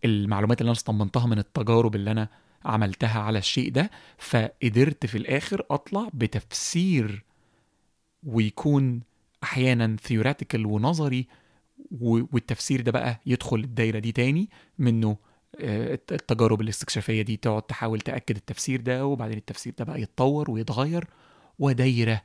المعلومات 0.06 0.62
اللي 0.62 0.70
أنا 0.70 0.78
استنبطتها 0.78 1.28
من 1.28 1.40
التجارب 1.40 1.96
اللي 1.96 2.12
أنا 2.12 2.30
عملتها 2.66 3.20
على 3.20 3.40
الشيء 3.40 3.72
ده. 3.72 3.92
فقدرت 4.18 5.06
في 5.06 5.18
الآخر 5.18 5.66
أطلع 5.72 6.10
بتفسير 6.14 7.24
ويكون 8.24 9.02
أحيانا 9.44 9.96
ثيوريتيكال 10.04 10.66
ونظري 10.66 11.28
والتفسير 12.02 12.82
ده 12.82 12.92
بقى 12.92 13.20
يدخل 13.26 13.58
الدايرة 13.60 14.00
دي 14.00 14.12
تاني 14.12 14.50
منه 14.80 15.18
التجارب 15.60 16.62
الاستكشافية 16.62 17.22
دي 17.22 17.38
تقعد 17.38 17.62
تحاول 17.62 18.02
تأكد 18.02 18.36
التفسير 18.36 18.82
ده 18.82 19.06
وبعدين 19.06 19.38
التفسير 19.38 19.74
ده 19.78 19.86
بقى 19.86 20.02
يتطور 20.02 20.52
ويتغير 20.52 21.08
ودايرة 21.60 22.22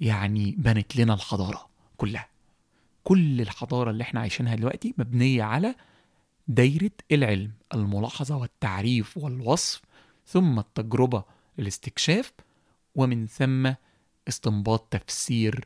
يعني 0.00 0.54
بنت 0.58 0.96
لنا 0.96 1.14
الحضارة 1.14 1.68
كلها. 1.96 2.28
كل 3.04 3.40
الحضارة 3.40 3.90
اللي 3.90 4.02
إحنا 4.02 4.20
عايشينها 4.20 4.54
دلوقتي 4.54 4.94
مبنية 4.98 5.42
على 5.42 5.74
دايرة 6.48 6.90
العلم 7.12 7.52
الملاحظة 7.74 8.36
والتعريف 8.36 9.16
والوصف 9.16 9.82
ثم 10.26 10.58
التجربة 10.58 11.24
الاستكشاف 11.58 12.32
ومن 12.94 13.26
ثم 13.26 13.72
استنباط 14.28 14.80
تفسير 14.96 15.64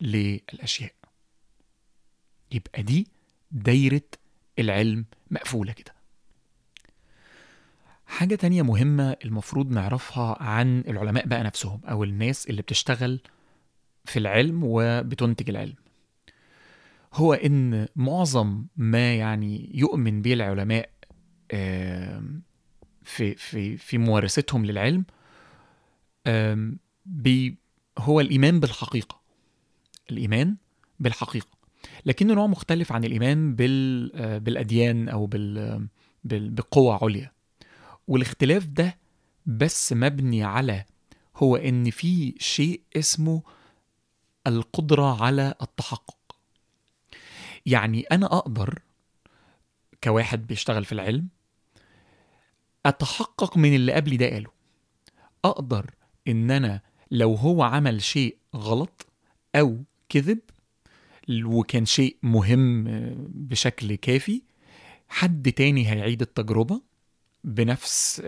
للأشياء. 0.00 0.92
يبقى 2.52 2.82
دي 2.82 3.06
دايرة 3.50 4.02
العلم 4.58 5.04
مقفولة 5.30 5.72
كده. 5.72 5.94
حاجة 8.20 8.34
تانية 8.34 8.62
مهمة 8.62 9.16
المفروض 9.24 9.70
نعرفها 9.70 10.42
عن 10.42 10.84
العلماء 10.88 11.26
بقى 11.26 11.42
نفسهم 11.42 11.80
أو 11.84 12.04
الناس 12.04 12.50
اللي 12.50 12.62
بتشتغل 12.62 13.20
في 14.04 14.18
العلم 14.18 14.60
وبتنتج 14.64 15.50
العلم. 15.50 15.74
هو 17.14 17.34
إن 17.34 17.88
معظم 17.96 18.64
ما 18.76 19.14
يعني 19.14 19.70
يؤمن 19.74 20.22
به 20.22 20.32
العلماء 20.32 20.90
في 23.02 23.34
في 23.36 23.76
في 23.76 23.98
ممارستهم 23.98 24.66
للعلم 24.66 25.04
بي 27.06 27.56
هو 27.98 28.20
الإيمان 28.20 28.60
بالحقيقة. 28.60 29.20
الإيمان 30.10 30.56
بالحقيقة. 30.98 31.58
لكنه 32.06 32.34
نوع 32.34 32.46
مختلف 32.46 32.92
عن 32.92 33.04
الإيمان 33.04 33.54
بال 33.54 34.40
بالأديان 34.40 35.08
أو 35.08 35.26
بال 35.26 35.88
بقوة 36.24 37.04
عليا. 37.04 37.32
والاختلاف 38.10 38.66
ده 38.66 38.98
بس 39.46 39.92
مبني 39.92 40.44
على 40.44 40.84
هو 41.36 41.56
إن 41.56 41.90
في 41.90 42.34
شيء 42.38 42.80
اسمه 42.96 43.42
القدرة 44.46 45.22
على 45.22 45.54
التحقق. 45.62 46.36
يعني 47.66 48.02
أنا 48.02 48.26
أقدر 48.26 48.78
كواحد 50.04 50.46
بيشتغل 50.46 50.84
في 50.84 50.92
العلم 50.92 51.28
أتحقق 52.86 53.56
من 53.56 53.74
اللي 53.74 53.92
قبلي 53.92 54.16
ده 54.16 54.26
قاله. 54.30 54.50
أقدر 55.44 55.90
إن 56.28 56.50
أنا 56.50 56.80
لو 57.10 57.34
هو 57.34 57.62
عمل 57.62 58.02
شيء 58.02 58.36
غلط 58.56 59.06
أو 59.54 59.84
كذب 60.08 60.40
وكان 61.44 61.84
شيء 61.86 62.16
مهم 62.22 62.84
بشكل 63.28 63.94
كافي 63.94 64.42
حد 65.08 65.52
تاني 65.52 65.90
هيعيد 65.90 66.22
التجربة 66.22 66.89
بنفس 67.44 68.22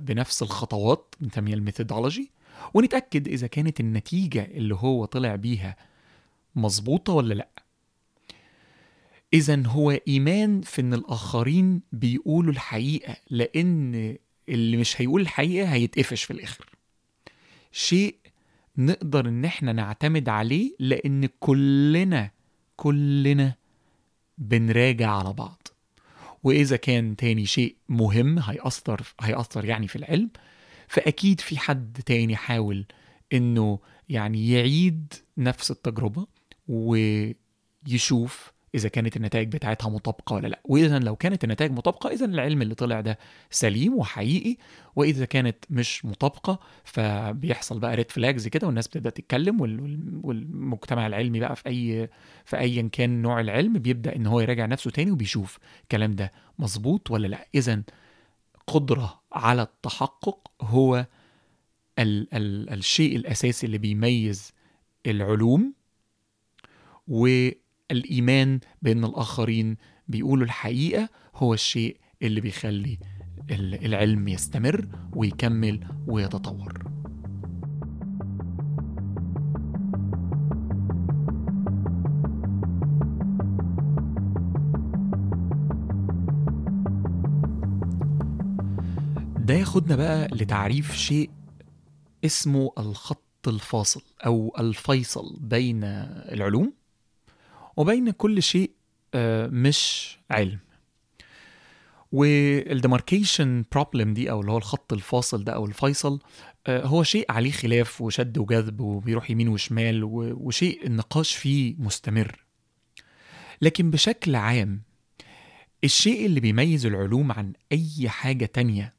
بنفس 0.00 0.42
الخطوات 0.42 1.14
بنسميها 1.20 1.54
ال 1.54 1.60
methodology 1.60 2.30
ونتأكد 2.74 3.28
إذا 3.28 3.46
كانت 3.46 3.80
النتيجة 3.80 4.44
اللي 4.44 4.74
هو 4.74 5.04
طلع 5.04 5.34
بيها 5.34 5.76
مظبوطة 6.54 7.12
ولا 7.12 7.34
لأ. 7.34 7.48
اذا 9.34 9.66
هو 9.66 9.90
إيمان 9.90 10.60
في 10.60 10.80
إن 10.80 10.94
الآخرين 10.94 11.82
بيقولوا 11.92 12.52
الحقيقة 12.52 13.16
لأن 13.30 14.16
اللي 14.48 14.76
مش 14.76 15.00
هيقول 15.00 15.20
الحقيقة 15.20 15.72
هيتقفش 15.72 16.24
في 16.24 16.30
الآخر. 16.32 16.66
شيء 17.72 18.16
نقدر 18.78 19.28
إن 19.28 19.44
إحنا 19.44 19.72
نعتمد 19.72 20.28
عليه 20.28 20.76
لأن 20.80 21.28
كلنا 21.40 22.30
كلنا 22.76 23.54
بنراجع 24.38 25.10
على 25.10 25.32
بعض. 25.32 25.68
وإذا 26.46 26.76
كان 26.76 27.16
تاني 27.16 27.46
شيء 27.46 27.76
مهم 27.88 28.38
هيأثر 28.38 29.02
هيأثر 29.20 29.64
يعني 29.64 29.88
في 29.88 29.96
العلم 29.96 30.30
فأكيد 30.88 31.40
في 31.40 31.58
حد 31.58 32.02
تاني 32.06 32.36
حاول 32.36 32.86
إنه 33.32 33.78
يعني 34.08 34.50
يعيد 34.50 35.14
نفس 35.38 35.70
التجربة 35.70 36.26
ويشوف 36.68 38.52
إذا 38.76 38.88
كانت 38.88 39.16
النتائج 39.16 39.48
بتاعتها 39.52 39.88
مطابقة 39.88 40.34
ولا 40.34 40.48
لا. 40.48 40.60
وإذا 40.64 40.98
لو 40.98 41.16
كانت 41.16 41.44
النتائج 41.44 41.72
مطابقة 41.72 42.10
إذا 42.10 42.24
العلم 42.24 42.62
اللي 42.62 42.74
طلع 42.74 43.00
ده 43.00 43.18
سليم 43.50 43.94
وحقيقي 43.94 44.56
وإذا 44.96 45.24
كانت 45.24 45.56
مش 45.70 46.04
مطابقة 46.04 46.58
فبيحصل 46.84 47.78
بقى 47.78 47.96
ريد 47.96 48.10
فلاجز 48.10 48.48
كده 48.48 48.66
والناس 48.66 48.88
بتبدأ 48.88 49.10
تتكلم 49.10 49.60
والمجتمع 50.24 51.06
العلمي 51.06 51.40
بقى 51.40 51.56
في 51.56 51.66
اي 51.68 52.08
في 52.44 52.58
ايا 52.58 52.88
كان 52.92 53.22
نوع 53.22 53.40
العلم 53.40 53.72
بيبدأ 53.72 54.16
إن 54.16 54.26
هو 54.26 54.40
يراجع 54.40 54.66
نفسه 54.66 54.90
تاني 54.90 55.10
وبيشوف 55.10 55.58
الكلام 55.82 56.14
ده 56.14 56.32
مظبوط 56.58 57.10
ولا 57.10 57.26
لا. 57.26 57.46
إذا 57.54 57.82
قدرة 58.66 59.20
على 59.32 59.62
التحقق 59.62 60.50
هو 60.62 61.06
ال 61.98 62.34
ال 62.34 62.70
الشيء 62.72 63.16
الأساسي 63.16 63.66
اللي 63.66 63.78
بيميز 63.78 64.52
العلوم 65.06 65.74
و 67.08 67.48
الإيمان 67.90 68.60
بأن 68.82 69.04
الآخرين 69.04 69.76
بيقولوا 70.08 70.44
الحقيقة 70.44 71.08
هو 71.34 71.54
الشيء 71.54 71.96
اللي 72.22 72.40
بيخلي 72.40 72.98
ال- 73.50 73.84
العلم 73.86 74.28
يستمر 74.28 74.88
ويكمل 75.12 75.80
ويتطور. 76.06 76.86
ده 89.38 89.54
ياخدنا 89.54 89.96
بقى 89.96 90.28
لتعريف 90.32 90.96
شيء 90.96 91.30
اسمه 92.24 92.72
الخط 92.78 93.22
الفاصل 93.48 94.02
أو 94.26 94.56
الفيصل 94.58 95.36
بين 95.40 95.80
العلوم. 95.84 96.72
وبين 97.76 98.10
كل 98.10 98.42
شيء 98.42 98.70
آه، 99.14 99.46
مش 99.46 100.10
علم. 100.30 100.58
وال 102.12 102.35
demarcation 102.35 103.64
problem 103.72 104.14
دي 104.14 104.30
أو 104.30 104.40
اللي 104.40 104.52
هو 104.52 104.58
الخط 104.58 104.92
الفاصل 104.92 105.44
ده 105.44 105.52
أو 105.52 105.66
الفيصل 105.66 106.20
آه، 106.66 106.86
هو 106.86 107.02
شيء 107.02 107.32
عليه 107.32 107.50
خلاف 107.50 108.00
وشد 108.00 108.38
وجذب 108.38 108.80
وبيروح 108.80 109.30
يمين 109.30 109.48
وشمال 109.48 110.04
وشيء 110.04 110.86
النقاش 110.86 111.34
فيه 111.34 111.74
مستمر. 111.78 112.44
لكن 113.62 113.90
بشكل 113.90 114.34
عام 114.36 114.82
الشيء 115.84 116.26
اللي 116.26 116.40
بيميز 116.40 116.86
العلوم 116.86 117.32
عن 117.32 117.52
أي 117.72 118.08
حاجة 118.08 118.44
تانية 118.46 118.94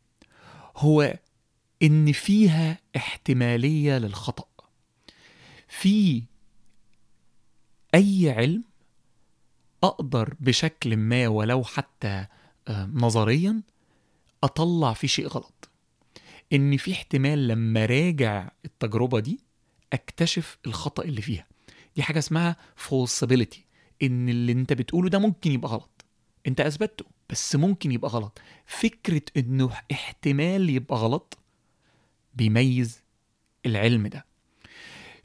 هو 0.78 1.20
إن 1.84 2.12
فيها 2.12 2.80
احتمالية 2.96 3.98
للخطأ. 3.98 4.48
في 5.68 6.24
أي 7.96 8.30
علم 8.38 8.64
أقدر 9.84 10.34
بشكل 10.40 10.98
ما 10.98 11.28
ولو 11.28 11.64
حتى 11.64 12.26
آه، 12.68 12.90
نظريا 12.94 13.62
أطلع 14.44 14.94
فيه 14.94 15.08
شيء 15.08 15.28
غلط. 15.28 15.70
إن 16.54 16.78
في 16.78 16.92
احتمال 16.92 17.48
لما 17.48 17.86
راجع 17.86 18.50
التجربة 18.66 19.20
دي 19.20 19.40
أكتشف 19.94 20.58
الخطأ 20.66 21.04
اللي 21.04 21.22
فيها. 21.22 21.48
دي 21.96 22.04
حاجة 22.04 22.20
اسمها 22.20 22.56
falsibility 22.90 23.58
إن 24.04 24.30
اللي 24.30 24.52
أنت 24.52 24.74
بتقوله 24.74 25.10
ده 25.10 25.20
ممكن 25.20 25.52
يبقى 25.52 25.70
غلط. 25.72 26.06
أنت 26.48 26.62
اثبته 26.62 27.06
بس 27.30 27.56
ممكن 27.56 27.92
يبقى 27.92 28.10
غلط. 28.12 28.42
فكرة 28.66 29.22
إنه 29.38 29.70
احتمال 29.92 30.70
يبقى 30.70 30.98
غلط 30.98 31.38
بيميز 32.34 33.02
العلم 33.66 34.08
ده. 34.08 34.26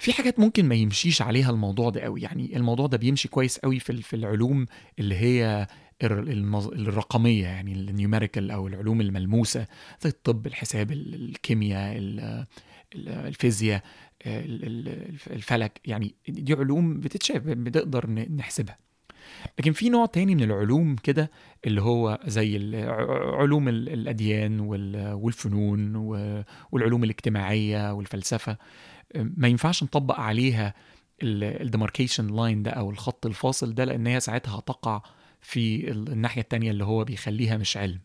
في 0.03 0.13
حاجات 0.13 0.41
ممكن 0.41 0.69
ما 0.69 0.75
يمشيش 0.75 1.23
عليها 1.23 1.51
الموضوع 1.51 1.91
ده 1.91 2.01
قوي. 2.01 2.21
يعني 2.21 2.57
الموضوع 2.57 2.87
ده 2.87 2.97
بيمشي 2.99 3.29
كويس 3.29 3.59
قوي 3.59 3.79
في 3.79 4.03
في 4.03 4.17
العلوم 4.17 4.67
اللي 4.99 5.15
هي. 5.15 5.67
الرقمية 6.03 7.45
يعني 7.45 7.73
النيوميريكال 7.73 8.51
أو 8.51 8.67
العلوم 8.67 9.01
الملموسة 9.01 9.67
زي 10.01 10.11
الطب 10.11 10.47
الحساب 10.47 10.93
ال- 10.93 11.15
الكيمياء 11.15 11.99
ال- 11.99 12.21
ال- 12.95 13.09
الفيزياء 13.09 13.83
ال- 14.27 14.65
ال- 14.65 15.17
الفلك. 15.31 15.81
يعني 15.85 16.15
دي 16.29 16.53
علوم 16.55 17.01
بتتشاف 17.01 17.43
بنقدر 17.43 18.11
نحسبها. 18.11 18.79
لكن 19.59 19.73
في 19.73 19.89
نوع 19.89 20.07
تاني 20.07 20.35
من 20.35 20.43
العلوم 20.43 20.97
كده 20.97 21.31
اللي 21.67 21.83
هو 21.83 22.21
زي 22.27 22.77
علوم 23.39 23.69
ال- 23.69 23.89
الأديان 23.89 24.61
وال- 24.61 25.13
والفنون 25.13 25.97
والعلوم 26.73 27.05
الاجتماعية 27.05 27.93
والفلسفة. 27.93 28.57
ما 29.17 29.49
ينفعش 29.49 29.83
نطبق 29.83 30.21
عليها 30.21 30.75
ال 31.23 31.31
demarcation 31.31 32.27
line 32.37 32.63
ده 32.63 32.71
أو 32.71 32.91
الخط 32.91 33.27
الفاصل 33.27 33.75
ده 33.75 33.85
لأن 33.85 34.07
هي 34.07 34.21
ساعتها 34.21 34.59
هتقع 34.59 35.03
في 35.41 35.91
ال- 35.91 36.09
الناحية 36.13 36.41
التانية 36.43 36.71
اللي 36.71 36.85
هو 36.85 37.05
بيخليها 37.05 37.57
مش 37.57 37.77
علم. 37.77 37.99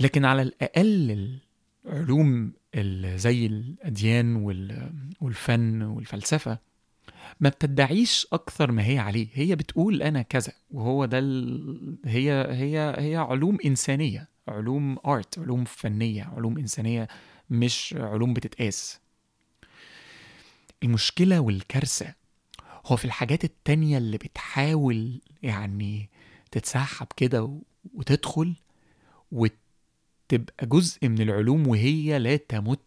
لكن 0.00 0.24
على 0.24 0.42
الأقل 0.42 1.38
العلوم 1.86 2.52
ال- 2.74 3.18
زي 3.18 3.46
الأديان 3.46 4.36
وال- 4.36 4.92
والفن 5.20 5.82
والفلسفة 5.82 6.58
ما 7.40 7.48
بتدعيش 7.48 8.26
أكثر 8.32 8.72
ما 8.72 8.86
هي 8.86 8.98
عليه. 8.98 9.28
هي 9.34 9.56
بتقول 9.56 10.02
أنا 10.02 10.22
كذا 10.22 10.52
وهو 10.70 11.04
ده 11.04 11.18
ال... 11.18 11.96
هي 12.04 12.46
هي 12.50 12.94
هي 12.98 13.16
علوم 13.16 13.58
إنسانية 13.64 14.28
علوم 14.48 14.96
ارت 15.06 15.38
علوم 15.38 15.64
فنية 15.64 16.22
علوم 16.24 16.58
إنسانية 16.58 17.08
مش 17.50 17.94
علوم 17.98 18.34
بتتقاس. 18.34 19.00
المشكلة 20.82 21.40
والكارثة 21.40 22.14
هو 22.86 22.96
في 22.96 23.04
الحاجات 23.04 23.44
التانية 23.44 23.98
اللي 23.98 24.18
بتحاول 24.18 25.20
يعني 25.42 26.10
تتسحب 26.50 27.06
كده 27.16 27.58
وتدخل 27.94 28.54
وتبقى 29.32 30.66
جزء 30.66 31.08
من 31.08 31.20
العلوم 31.20 31.66
وهي 31.68 32.18
لا 32.18 32.36
تمت 32.36 32.80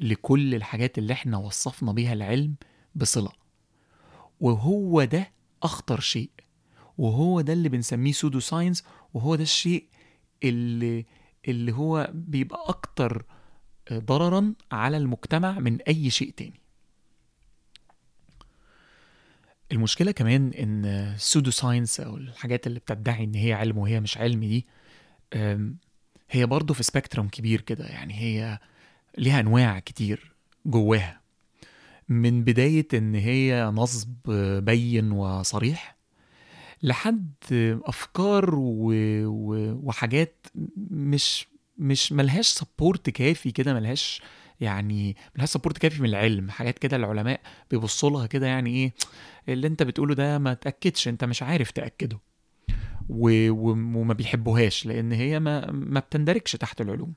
لكل 0.00 0.54
الحاجات 0.54 0.98
اللي 0.98 1.12
إحنا 1.12 1.36
وصفنا 1.38 1.92
بيها 1.92 2.12
العلم 2.12 2.54
بصلة. 2.94 3.32
وهو 4.40 5.04
ده 5.04 5.32
أخطر 5.62 6.00
شيء 6.00 6.30
وهو 6.98 7.40
ده 7.40 7.52
اللي 7.52 7.68
بنسميه 7.68 8.12
pseudo 8.12 8.40
science 8.40 8.84
وهو 9.14 9.34
ده 9.34 9.42
الشيء 9.42 9.84
اللي 10.44 11.06
اللي 11.48 11.72
هو 11.72 12.10
بيبقى 12.14 12.64
أكتر 12.68 13.24
ضررا 13.92 14.54
على 14.72 14.96
المجتمع 14.96 15.58
من 15.58 15.80
أي 15.82 16.10
شيء 16.10 16.30
تاني. 16.36 16.60
المشكلة 19.72 20.10
كمان 20.12 20.52
إن 20.52 20.84
ال 20.84 20.93
pseudo 20.93 21.50
science 21.50 22.00
أو 22.00 22.16
الحاجات 22.16 22.66
اللي 22.66 22.78
بتدعي 22.78 23.24
إن 23.24 23.34
هي 23.34 23.52
علم 23.52 23.78
وهي 23.78 24.00
مش 24.00 24.18
علم 24.18 24.40
دي 24.40 24.66
هي 26.30 26.46
برضه 26.46 26.74
في 26.74 26.82
spectrum 26.82 27.28
كبير 27.28 27.60
كده. 27.60 27.84
يعني 27.86 28.14
هي 28.14 28.58
ليها 29.18 29.40
أنواع 29.40 29.78
كتير 29.78 30.32
جواها. 30.66 31.20
من 32.08 32.44
بداية 32.44 32.88
إن 32.94 33.14
هي 33.14 33.64
نصب 33.74 34.14
بين 34.64 35.12
وصريح 35.12 35.96
لحد 36.82 37.32
أفكار 37.84 38.54
و... 38.54 38.92
و... 39.26 39.72
وحاجات 39.82 40.46
مش 40.90 41.46
مش 41.78 42.12
ملهاش 42.12 42.46
support 42.48 43.10
كافي 43.10 43.50
كده 43.50 43.74
ملهاش 43.74 44.22
يعني 44.60 45.16
ملهاش 45.34 45.48
support 45.48 45.78
كافي 45.78 46.02
من 46.02 46.08
العلم 46.08 46.50
حاجات 46.50 46.78
كده 46.78 46.96
العلماء 46.96 47.40
بيبصوا 47.70 48.10
لها 48.10 48.26
كده 48.26 48.46
يعني 48.46 48.70
إيه 48.70 48.92
اللي 49.54 49.66
أنت 49.66 49.82
بتقوله 49.82 50.14
ده 50.14 50.38
ما 50.38 50.54
تأكدش 50.54 51.08
أنت 51.08 51.24
مش 51.24 51.42
عارف 51.42 51.70
تأكده. 51.70 52.20
و... 53.08 53.50
وما 53.50 54.14
بيحبوهاش 54.14 54.86
لأن 54.86 55.12
هي 55.12 55.40
ما 55.40 55.70
ما 55.70 56.00
تحت 56.56 56.80
العلوم. 56.80 57.14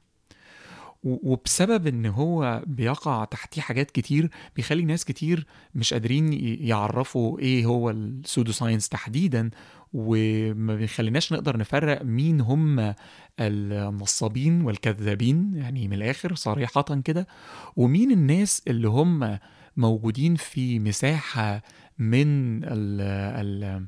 وبسبب 1.04 1.88
إن 1.88 2.06
هو 2.06 2.64
بيقع 2.68 3.26
تحتيه 3.26 3.62
حاجات 3.62 3.92
كتير 3.92 4.30
بيخلي 4.56 4.86
ناس 4.86 5.06
كتير 5.06 5.46
مش 5.76 5.94
قادرين 5.94 6.34
يعرفوا 6.68 7.40
إيه 7.40 7.66
هو 7.66 7.90
السودو 7.90 8.52
ساينس 8.52 8.90
تحديدا 8.90 9.50
وما 9.94 10.76
بيخليناش 10.76 11.34
نقدر 11.34 11.58
نفرق 11.58 12.04
مين 12.04 12.42
هم 12.42 12.94
النصابين 13.40 14.62
والكذابين 14.62 15.52
يعني 15.56 15.88
من 15.88 15.94
الآخر 15.94 16.36
صريحة 16.36 17.02
كده 17.06 17.28
ومين 17.76 18.12
الناس 18.12 18.62
اللي 18.68 18.88
هم 18.88 19.40
موجودين 19.78 20.36
في 20.36 20.80
مساحة 20.80 21.64
من 22.00 22.64
ال 22.64 23.02
ال 23.42 23.86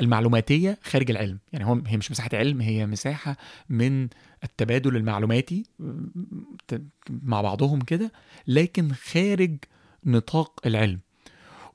المعلوماتية 0.00 0.78
خارج 0.82 1.10
العلم. 1.10 1.38
يعني 1.52 1.64
هم 1.64 1.82
هي 1.86 1.96
مش 1.96 2.10
مساحة 2.10 2.30
علم 2.32 2.60
هي 2.60 2.86
مساحة 2.86 3.36
من 3.68 4.08
التبادل 4.44 4.96
المعلوماتي 4.96 5.64
مع 7.10 7.40
بعضهم 7.40 7.80
كده 7.80 8.12
لكن 8.46 8.92
خارج 8.92 9.56
نطاق 10.04 10.60
العلم. 10.66 11.00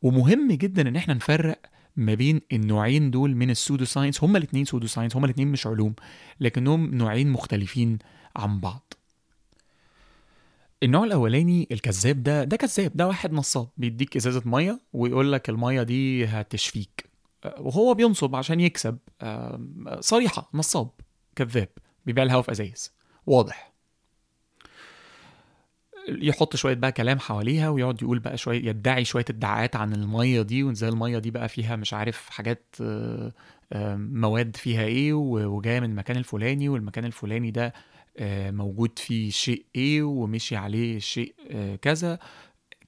ومهم 0.02 0.52
جدا 0.52 0.88
إن 0.88 0.96
إحنا 0.96 1.14
نفرق 1.14 1.60
ما 1.96 2.14
بين 2.14 2.42
النوعين 2.54 3.12
دول 3.12 3.36
من 3.36 3.50
ال 3.50 3.55
pseudo 3.55 3.86
science 3.86 4.24
هما 4.24 4.38
الاثنين 4.38 4.66
pseudo 4.66 4.88
science 4.88 5.16
هما 5.16 5.26
الاثنين 5.26 5.48
مش 5.48 5.68
علوم 5.68 5.94
لكنهم 6.40 6.96
نوعين 6.96 7.30
مختلفين 7.30 7.98
عن 8.36 8.60
بعض. 8.60 8.94
النوع 10.84 11.04
الأولاني 11.04 11.68
الكذاب 11.72 12.24
ده 12.24 12.44
ده 12.44 12.58
كذاب 12.58 12.92
ده 12.96 13.08
واحد 13.08 13.34
نصاب 13.34 13.68
بيديك 13.78 14.16
إزازة 14.16 14.42
مية 14.46 14.80
ويقول 14.94 15.32
لك 15.32 15.50
المية 15.50 15.84
دي 15.84 16.26
هتشفيك. 16.26 17.10
وهو 17.60 17.94
بينصب 17.94 18.36
عشان 18.36 18.60
يكسب 18.60 18.98
صريحة 20.00 20.50
نصاب 20.54 20.90
كذاب. 21.36 21.70
بيبيع 22.08 22.24
الهوا 22.24 22.42
في 22.42 22.52
أزايز. 22.52 22.92
واضح. 23.26 23.74
يحط 26.08 26.56
شوية 26.56 26.74
بقى 26.74 26.92
كلام 26.92 27.20
حواليها 27.20 27.70
ويقعد 27.70 28.02
يقول 28.02 28.20
بقى 28.20 28.38
شوية 28.38 28.70
يدعي 28.70 29.06
شوية 29.06 29.26
ادعاءات 29.30 29.76
عن 29.76 29.94
المية 29.94 30.42
دي 30.42 30.64
وازاي 30.64 30.90
المية 30.90 31.20
دي 31.20 31.32
بقى 31.32 31.50
فيها 31.50 31.76
مش 31.76 31.94
عارف 31.94 32.30
حاجات 32.30 32.76
آه، 32.82 33.34
آه، 33.74 33.96
مواد 33.96 34.56
فيها 34.56 34.84
إيه 34.84 35.14
وجاية 35.14 35.80
من 35.80 35.90
المكان 35.90 36.18
الفلاني 36.18 36.70
والمكان 36.70 37.06
الفلاني 37.06 37.52
ده 37.52 37.74
آه، 38.18 38.52
موجود 38.52 39.00
فيه 39.00 39.30
شيء 39.30 39.66
إيه 39.76 40.04
ومشي 40.04 40.56
عليه 40.56 41.00
شيء 41.00 41.36
كذا. 41.82 42.20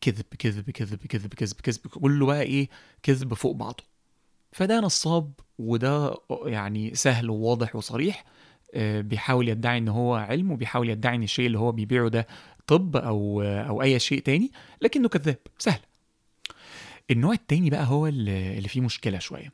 كذب 0.01 0.25
كذب 0.39 0.69
كذب 0.69 0.97
كذب 0.97 1.33
كذب 1.33 1.53
كذب 1.63 1.87
كله 1.87 2.25
بقى 2.25 2.41
إيه 2.41 2.69
كذب 3.03 3.33
فوق 3.33 3.55
بعضه. 3.55 3.83
فده 4.51 4.79
نصاب 4.79 5.33
وده 5.57 6.15
يعني 6.45 6.95
سهل 6.95 7.29
وواضح 7.29 7.75
وصريح. 7.75 8.25
بيحاول 8.77 9.49
يدعي 9.49 9.77
إن 9.77 9.87
هو 9.87 10.15
علم 10.15 10.51
وبيحاول 10.51 10.89
يدعي 10.89 11.15
إن 11.15 11.23
الشيء 11.23 11.47
اللي 11.47 11.59
هو 11.59 11.71
بيبيعه 11.71 12.07
ده 12.09 12.27
طب 12.67 12.95
أو 12.97 13.41
أو 13.41 13.81
أي 13.81 13.99
شيء 13.99 14.19
تاني 14.21 14.51
لكنه 14.81 15.09
كذاب. 15.09 15.37
سهل. 15.57 15.79
النوع 17.11 17.33
التاني 17.33 17.69
بقى 17.69 17.85
هو 17.85 18.07
اللي 18.07 18.67
فيه 18.67 18.81
مشكلة 18.81 19.19
شوية. 19.19 19.53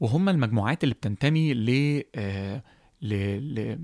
وهم 0.00 0.28
المجموعات 0.28 0.84
اللي 0.84 0.94
بتنتمي 0.94 1.54
ل 1.54 2.02
آه، 2.14 2.62
ل 3.02 3.78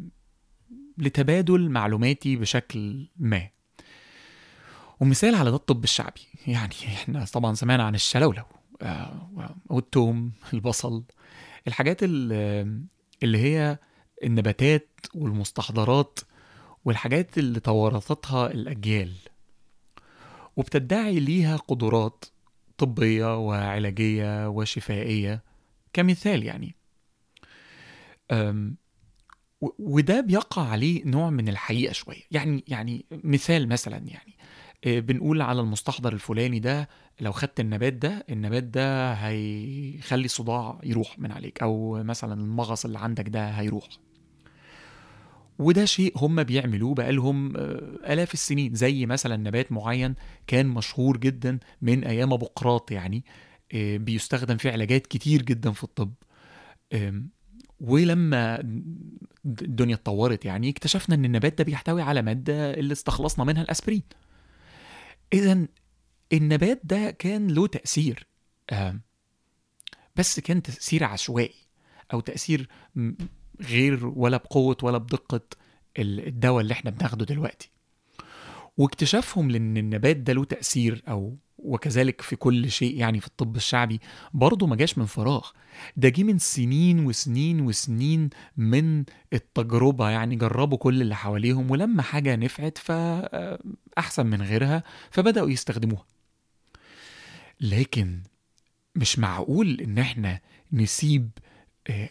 لتبادل 0.99 1.69
معلوماتي 1.71 2.37
بشكل 2.37 3.09
ما. 3.17 3.49
ومثال 5.01 5.35
على 5.35 5.51
ده 5.51 5.57
الطب 5.57 5.85
الشعبي. 5.85 6.21
يعني 6.47 6.73
إحنا 6.87 7.25
طبعا 7.25 7.55
سمعنا 7.55 7.83
عن 7.83 7.95
الشلولو 7.95 8.43
آه، 8.83 9.57
والثوم 9.67 10.33
البصل 10.55 11.05
الحاجات 11.69 11.99
ال- 12.03 12.83
اللي 13.23 13.39
هي 13.39 13.79
النباتات 14.25 14.89
والمستحضرات 15.15 16.19
والحاجات 16.85 17.39
اللي 17.39 17.61
توارثتها 17.61 18.51
الأجيال. 18.51 19.13
وبتدعي 20.57 21.21
ليها 21.21 21.57
قدرات 21.57 22.25
طبية 22.79 23.39
وعلاجية 23.39 24.49
وشفائية 24.49 25.43
كمثال 25.93 26.43
يعني. 26.45 26.75
وده 29.79 30.21
بيقع 30.21 30.63
عليه 30.69 31.05
نوع 31.05 31.31
من 31.31 31.49
الحقيقة 31.49 31.93
شوية. 31.93 32.23
يعني 32.31 32.65
يعني 32.69 33.05
مثال 33.11 33.69
مثلا 33.69 33.97
يعني 33.97 34.35
آه، 34.87 35.01
بنقول 35.01 35.43
على 35.43 35.61
المستحضر 35.61 36.13
الفلاني 36.13 36.61
ده 36.61 36.89
لو 37.21 37.33
خدت 37.33 37.61
النبات 37.61 37.93
ده 37.93 38.25
النبات 38.31 38.63
ده 38.65 39.13
هيخلي 39.13 40.25
الصداع 40.25 40.81
يروح 40.85 41.19
من 41.19 41.33
عليك 41.33 41.63
أو 41.63 42.03
مثلا 42.05 42.35
المغص 42.35 42.85
اللي 42.85 42.99
عندك 42.99 43.29
ده 43.29 43.51
هيروح. 43.51 43.89
وده 45.59 45.85
شيء 45.85 46.13
هم 46.17 46.43
بيعملوه 46.43 46.95
بقالهم 46.95 47.57
آه، 47.57 48.13
آلاف 48.13 48.35
السنين. 48.35 48.75
زي 48.75 49.07
مثلا 49.07 49.37
نبات 49.37 49.73
معين 49.73 50.15
كان 50.47 50.67
مشهور 50.67 51.17
جدا 51.17 51.59
من 51.83 52.05
أيام 52.05 52.37
بقراط 52.37 52.91
يعني 52.91 53.25
آه، 53.75 53.97
بيستخدم 53.97 54.57
في 54.57 54.71
علاجات 54.71 55.07
كتير 55.07 55.43
جدا 55.43 55.73
في 55.73 55.85
الطب. 55.85 56.13
ولما 57.81 58.61
الدنيا 59.45 59.95
اتطورت 59.95 60.45
يعني 60.45 60.71
اكتشفنا 60.71 61.15
إن 61.15 61.25
النبات 61.25 61.59
ده 61.59 61.65
بيحتوي 61.65 62.03
على 62.03 62.23
مادة 62.23 62.75
اللي 62.75 62.93
استخلصنا 62.93 63.45
منها 63.45 63.63
الأسبرين. 63.63 64.03
إذا 65.33 65.67
النبات 66.33 66.81
ده 66.85 67.11
كان 67.11 67.49
له 67.51 67.67
تأثير 67.67 68.27
آم، 68.73 69.01
بس 70.17 70.41
كان 70.41 70.63
تأثير 70.63 71.05
عشوائي 71.05 71.55
أو 72.13 72.21
تأثير 72.21 72.69
م- 72.95 73.13
غير 73.61 74.07
ولا 74.07 74.37
بقوة 74.37 74.77
ولا 74.83 74.99
بدقة 74.99 75.41
ال- 75.99 76.27
الدواء 76.27 76.61
اللي 76.61 76.73
إحنا 76.73 76.91
بناخده 76.91 77.25
دلوقتي. 77.25 77.71
واكتشافهم 78.77 79.51
لأن 79.51 79.77
النبات 79.77 80.17
ده 80.17 80.33
له 80.33 80.45
تأثير 80.45 81.03
أو 81.09 81.37
وكذلك 81.59 82.21
في 82.21 82.37
كل 82.37 82.71
شيء 82.71 82.97
يعني 82.97 83.21
في 83.21 83.27
الطب 83.27 83.57
الشعبي 83.57 84.01
برضه 84.35 84.67
ما 84.67 84.77
جاش 84.77 84.99
من 84.99 85.07
فراغ. 85.07 85.51
ده 85.97 86.09
جه 86.09 86.23
من 86.23 86.39
سنين 86.39 87.07
وسنين 87.07 87.61
وسنين 87.61 88.31
من 88.57 89.05
التجربة 89.33 90.11
يعني 90.11 90.37
جربوا 90.37 90.79
كل 90.79 91.03
اللي 91.03 91.17
حواليهم 91.17 91.71
ولما 91.71 92.03
حاجة 92.03 92.37
نفعت 92.37 92.79
فأحسن 92.79 94.27
من 94.27 94.43
غيرها 94.43 94.83
فبدأوا 95.11 95.51
يستخدموها. 95.51 96.05
لكن 97.61 98.21
مش 98.95 99.19
معقول 99.19 99.81
إن 99.81 99.99
إحنا 99.99 100.41
نسيب 100.73 101.31
آه، 101.91 102.11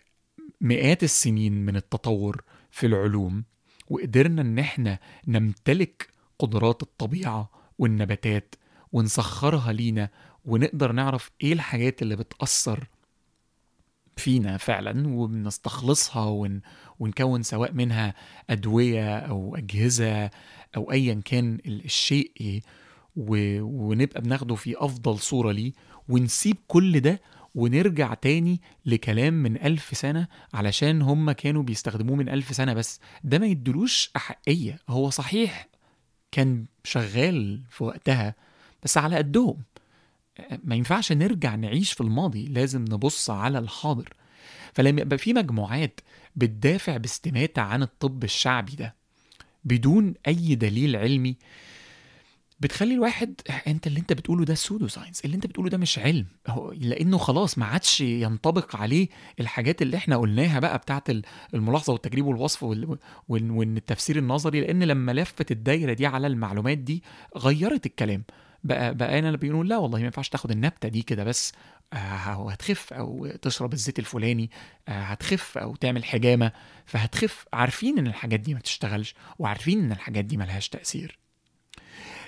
مئات 0.62 1.04
السنين 1.04 1.66
من 1.66 1.76
التطور 1.76 2.44
في 2.72 2.86
العلوم 2.86 3.44
وقدرنا 3.90 4.42
إن 4.42 4.60
إحنا 4.60 5.00
نمتلك 5.28 6.08
قدرات 6.40 6.84
الطبيعة 6.84 7.50
والنباتات 7.80 8.56
ونسخرها 8.92 9.72
لينا 9.72 10.10
ونقدر 10.46 10.92
نعرف 10.92 11.32
إيه 11.44 11.54
الحاجات 11.54 12.02
اللي 12.02 12.16
بتأثر 12.16 12.88
فينا 14.18 14.58
فعلا 14.58 15.08
وبنستخلصها 15.08 16.26
ون... 16.26 16.62
ونكون 17.00 17.44
سواء 17.44 17.72
منها 17.74 18.14
أدوية 18.50 19.18
أو 19.18 19.56
أجهزة 19.56 20.30
أو 20.78 20.92
أيا 20.92 21.22
كان 21.26 21.60
ال- 21.66 21.86
الشيء 21.86 22.32
إيه 22.42 22.62
و... 23.16 23.62
ونبقى 23.62 24.22
بناخده 24.22 24.56
في 24.56 24.76
أفضل 24.78 25.20
صورة 25.20 25.52
ليه 25.52 25.72
ونسيب 26.10 26.58
كل 26.68 27.00
ده 27.00 27.22
ونرجع 27.58 28.14
تاني 28.14 28.62
لكلام 28.86 29.34
من 29.34 29.62
ألف 29.62 29.98
سنة 29.98 30.28
علشان 30.54 31.02
هم 31.02 31.32
كانوا 31.32 31.64
بيستخدموه 31.64 32.16
من 32.16 32.30
ألف 32.30 32.56
سنة 32.56 32.74
بس. 32.74 33.00
ده 33.24 33.40
ما 33.40 33.46
يدلوش 33.46 34.12
أحقية. 34.16 34.80
هو 34.90 35.10
صحيح 35.10 35.68
كان 36.32 36.66
شغال 36.84 37.62
في 37.70 37.84
وقتها 37.84 38.36
بس 38.84 38.98
على 38.98 39.16
قدهم. 39.16 39.58
ما 40.64 40.76
ينفعش 40.76 41.12
نرجع 41.12 41.56
نعيش 41.56 41.94
في 41.94 42.02
الماضي. 42.02 42.48
لازم 42.48 42.82
نبص 42.82 43.30
على 43.30 43.60
الحاضر. 43.60 44.14
فلما 44.74 45.02
يبقى 45.02 45.18
في 45.18 45.34
مجموعات 45.34 46.00
بتدافع 46.36 46.98
باستماتة 46.98 47.62
عن 47.62 47.84
الطب 47.84 48.24
الشعبي 48.24 48.76
ده 48.76 48.96
بدون 49.64 50.14
أي 50.28 50.56
دليل 50.56 50.96
علمي. 50.96 51.36
بتخلي 52.60 52.94
الواحد 52.94 53.42
انت 53.68 53.88
اللي 53.88 54.00
انت 54.00 54.14
بتقوله 54.14 54.46
ده 54.46 54.56
pseudo 54.56 54.88
science 54.88 55.26
اللي 55.26 55.36
انت 55.36 55.46
بتقوله 55.48 55.70
ده 55.70 55.78
مش 55.78 56.00
علم. 56.00 56.26
لأنه 56.78 57.18
خلاص 57.18 57.58
ما 57.58 57.66
عادش 57.66 58.02
ينطبق 58.02 58.76
عليه 58.76 59.08
الحاجات 59.40 59.82
اللي 59.82 59.98
إحنا 59.98 60.18
قلناها 60.18 60.60
بقى 60.60 60.78
بتاعت 60.78 61.10
ال- 61.10 61.24
الملاحظة 61.54 61.94
والتجريب 61.94 62.26
والوصف 62.26 62.64
وال- 62.64 62.98
وان 63.30 63.78
التفسير 63.78 64.18
النظري 64.18 64.62
لأن 64.62 64.84
لما 64.84 65.12
لفت 65.12 65.52
الدايرة 65.52 65.94
دي 65.94 66.06
على 66.06 66.28
المعلومات 66.28 66.78
دي 66.78 67.04
غيرت 67.38 67.86
الكلام. 67.86 68.24
بقى 68.64 68.96
بقى 68.96 69.20
أنا 69.20 69.28
اللي 69.28 69.38
بيقولوا 69.38 69.64
لا 69.64 69.78
والله 69.78 70.00
ما 70.00 70.06
ينفعش 70.06 70.30
تاخد 70.30 70.52
النبتة 70.52 70.90
دي 70.90 71.02
كده 71.02 71.24
بس 71.24 71.54
آه، 71.94 72.40
وهتخف 72.42 72.94
أو 72.94 73.28
تشرب 73.42 73.74
الزيت 73.74 74.00
الفلاني 74.00 74.50
آه، 74.88 74.92
هتخف 74.92 75.58
أو 75.58 75.76
تعمل 75.76 76.04
حجامة 76.06 76.52
فهتخف. 76.86 77.46
عارفين 77.54 77.98
إن 78.00 78.08
الحاجات 78.08 78.40
دي 78.40 78.54
ما 78.54 78.60
بتشتغلش 78.60 79.16
وعارفين 79.40 79.80
إن 79.84 79.92
الحاجات 79.92 80.26
دي 80.26 80.38
ملهاش 80.38 80.70
تأثير. 80.70 81.20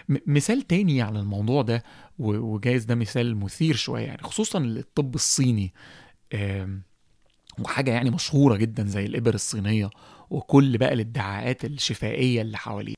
مثال 0.10 0.62
تاني 0.62 1.02
على 1.02 1.20
الموضوع 1.20 1.62
ده 1.62 1.84
وجايز 2.20 2.86
ده 2.86 2.96
مثال 2.96 3.36
مثير 3.36 3.76
شوية 3.76 4.06
يعني 4.06 4.22
خصوصا 4.24 4.60
الطب 4.60 5.16
الصيني 5.16 5.74
وحاجة 7.60 7.92
يعني 7.92 8.10
مشهورة 8.10 8.56
جدا 8.58 8.86
زي 8.86 9.06
الإبر 9.06 9.34
الصينية 9.34 9.90
وكل 10.30 10.78
بقى 10.78 10.94
الادعاءات 10.94 11.66
الشفائية 11.66 12.42
اللي 12.42 12.58
حواليه. 12.58 12.96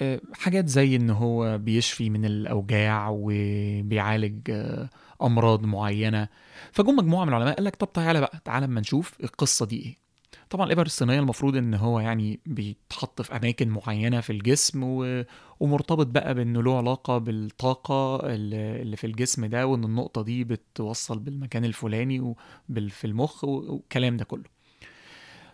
آه، 0.00 0.20
حاجات 0.34 0.68
زي 0.68 0.96
إن 0.96 1.10
هو 1.10 1.58
بيشفي 1.58 2.10
من 2.10 2.24
الأوجاع 2.24 3.08
وبيعالج 3.12 4.50
آه، 4.50 4.88
أمراض 5.22 5.64
معينة. 5.64 6.28
فجم 6.72 6.96
مجموعة 6.96 7.24
من 7.24 7.28
العلماء 7.28 7.54
قال 7.54 7.64
لك 7.64 7.76
طب 7.76 7.92
تعالى 7.92 8.20
بقى 8.20 8.40
تعالى 8.44 8.64
اما 8.66 8.80
نشوف 8.80 9.14
القصة 9.24 9.66
دي 9.66 9.76
إيه. 9.82 10.05
طبعا 10.50 10.66
الابر 10.66 10.86
الصينيه 10.86 11.18
المفروض 11.20 11.56
إن 11.56 11.74
هو 11.74 12.00
يعني 12.00 12.40
بيتحط 12.46 13.22
في 13.22 13.36
أماكن 13.36 13.68
معينة 13.68 14.20
في 14.20 14.30
الجسم 14.30 14.82
و... 14.84 15.24
ومرتبط 15.60 16.06
بقى 16.06 16.34
بإنه 16.34 16.62
له 16.62 16.76
علاقة 16.76 17.18
بالطاقة 17.18 18.20
اللي 18.24 18.96
في 18.96 19.06
الجسم 19.06 19.46
ده 19.46 19.66
وإن 19.66 19.84
النقطة 19.84 20.22
دي 20.22 20.44
بتوصل 20.44 21.18
بالمكان 21.18 21.64
الفلاني 21.64 22.20
وفي 22.20 23.04
المخ 23.04 23.44
والكلام 23.44 24.16
ده 24.16 24.24
كله. 24.24 24.44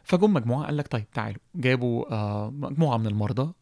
فجم 0.05 0.33
مجموعة 0.33 0.67
قال 0.67 0.77
لك 0.77 0.89
طيب 0.89 1.11
تعالوا. 1.11 1.39
جابوا 1.55 2.13
آه، 2.13 2.51
مجموعة 2.51 2.97
من 2.97 3.07
المرضى 3.07 3.53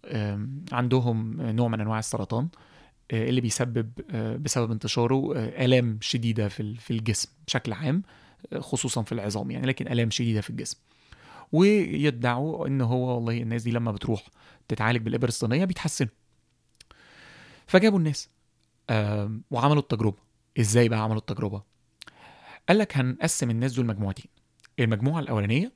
عندهم 0.73 1.43
نوع 1.43 1.69
من 1.69 1.81
أنواع 1.81 1.99
السرطان 1.99 2.49
آه، 3.11 3.29
اللي 3.29 3.40
بيسبب 3.40 3.90
آه، 4.11 4.37
بسبب 4.37 4.71
انتشاره 4.71 5.33
آلام 5.37 5.99
شديدة 6.01 6.49
في 6.49 6.61
ال- 6.61 6.77
في 6.77 6.90
الجسم 6.93 7.29
بشكل 7.47 7.73
عام 7.73 8.03
خصوصا 8.59 9.03
في 9.03 9.12
العظام 9.12 9.51
يعني 9.51 9.66
لكن 9.66 9.88
آلام 9.88 10.11
شديدة 10.11 10.40
في 10.40 10.51
الجسم. 10.51 10.79
ويدعوا 11.53 12.67
إن 12.67 12.81
هو 12.81 13.15
والله 13.15 13.43
الناس 13.43 13.63
دي 13.63 13.71
لما 13.71 13.93
بتروح 13.93 14.29
تتعالج 14.69 15.03
بالإبر 15.03 15.29
الصينية 15.29 15.65
بيتحسنوا. 15.65 16.11
فجابوا 17.67 17.99
الناس 17.99 18.31
وعملوا 19.51 19.83
التجربة. 19.83 20.19
إزاي 20.61 20.89
بقى 20.89 20.99
عملوا 20.99 21.19
التجربة؟ 21.19 21.63
قال 22.69 22.79
لك 22.79 22.97
هنقسم 22.97 23.51
الناس 23.51 23.73
دول 23.73 23.87
مجموعتين. 23.87 24.27
المجموعة 24.81 25.21
الأولانية 25.21 25.73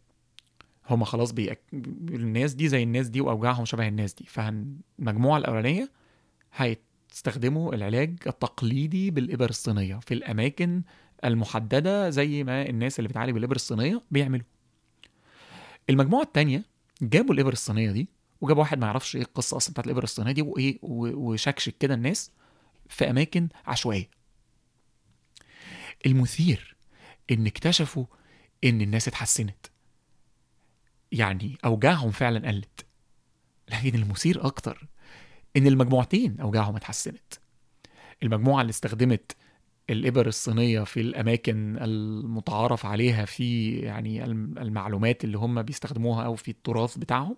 هم 0.91 1.05
خلاص 1.05 1.33
بيأك... 1.33 1.61
الناس 1.73 2.55
دي 2.55 2.69
زي 2.69 2.83
الناس 2.83 3.09
دي 3.09 3.21
وأوجاعهم 3.21 3.65
شبه 3.65 3.89
الناس 3.89 4.15
دي. 4.15 4.25
فالمجموعه 4.27 5.39
الأولانية 5.39 5.91
هيستخدموا 6.55 7.75
العلاج 7.75 8.17
التقليدي 8.27 9.11
بالإبر 9.11 9.51
الصينية. 9.51 9.97
في 9.99 10.15
الأماكن 10.15 10.83
المحددة 11.25 12.11
زي 12.11 12.45
ما 12.45 12.69
الناس 12.69 12.99
اللي 12.99 13.09
بتعالج 13.09 13.33
بالإبر 13.33 13.57
الصينية 13.57 14.03
بيعملوا. 14.11 14.47
المجموعة 15.91 16.23
الثانية 16.23 16.65
جابوا 17.03 17.35
الابر 17.35 17.53
الصينية 17.53 17.91
دي 17.91 18.09
وجابوا 18.41 18.63
واحد 18.63 18.79
ما 18.79 18.87
يعرفش 18.87 19.17
إيه 19.17 19.23
القصة 19.23 19.57
أصلا 19.57 19.73
بتاعت 19.73 19.87
الابر 19.87 20.03
الصينية 20.03 20.33
دي 20.33 20.43
وإيه 20.43 20.79
وشكشك 20.83 21.75
كده 21.79 21.95
الناس 21.95 22.31
في 22.89 23.11
أماكن 23.11 23.49
عشوائية. 23.67 24.11
المثير 26.07 26.77
إن 27.31 27.47
اكتشفوا 27.47 28.05
إن 28.65 28.81
الناس 28.81 29.09
اتحسنت. 29.09 29.67
يعني 31.13 31.59
أوجاعهم 31.65 32.11
فعلا 32.11 32.49
قلت. 32.49 32.87
لكن 33.69 33.95
المثير 33.95 34.47
أكتر 34.47 34.89
إن 35.57 35.67
المجموعتين 35.67 36.41
أوجاعهم 36.41 36.77
اتحسنت. 36.77 37.35
المجموعة 38.23 38.61
اللي 38.61 38.71
استخدمت 38.71 39.37
الإبر 39.91 40.27
الصينية 40.27 40.81
في 40.81 41.01
الأماكن 41.01 41.79
المتعارف 41.81 42.87
عليها 42.87 43.25
في 43.25 43.79
يعني 43.79 44.25
المعلومات 44.25 45.25
اللي 45.25 45.39
هم 45.39 45.63
بيستخدموها 45.63 46.25
أو 46.25 46.35
في 46.35 46.51
التراث 46.51 46.99
بتاعهم. 46.99 47.37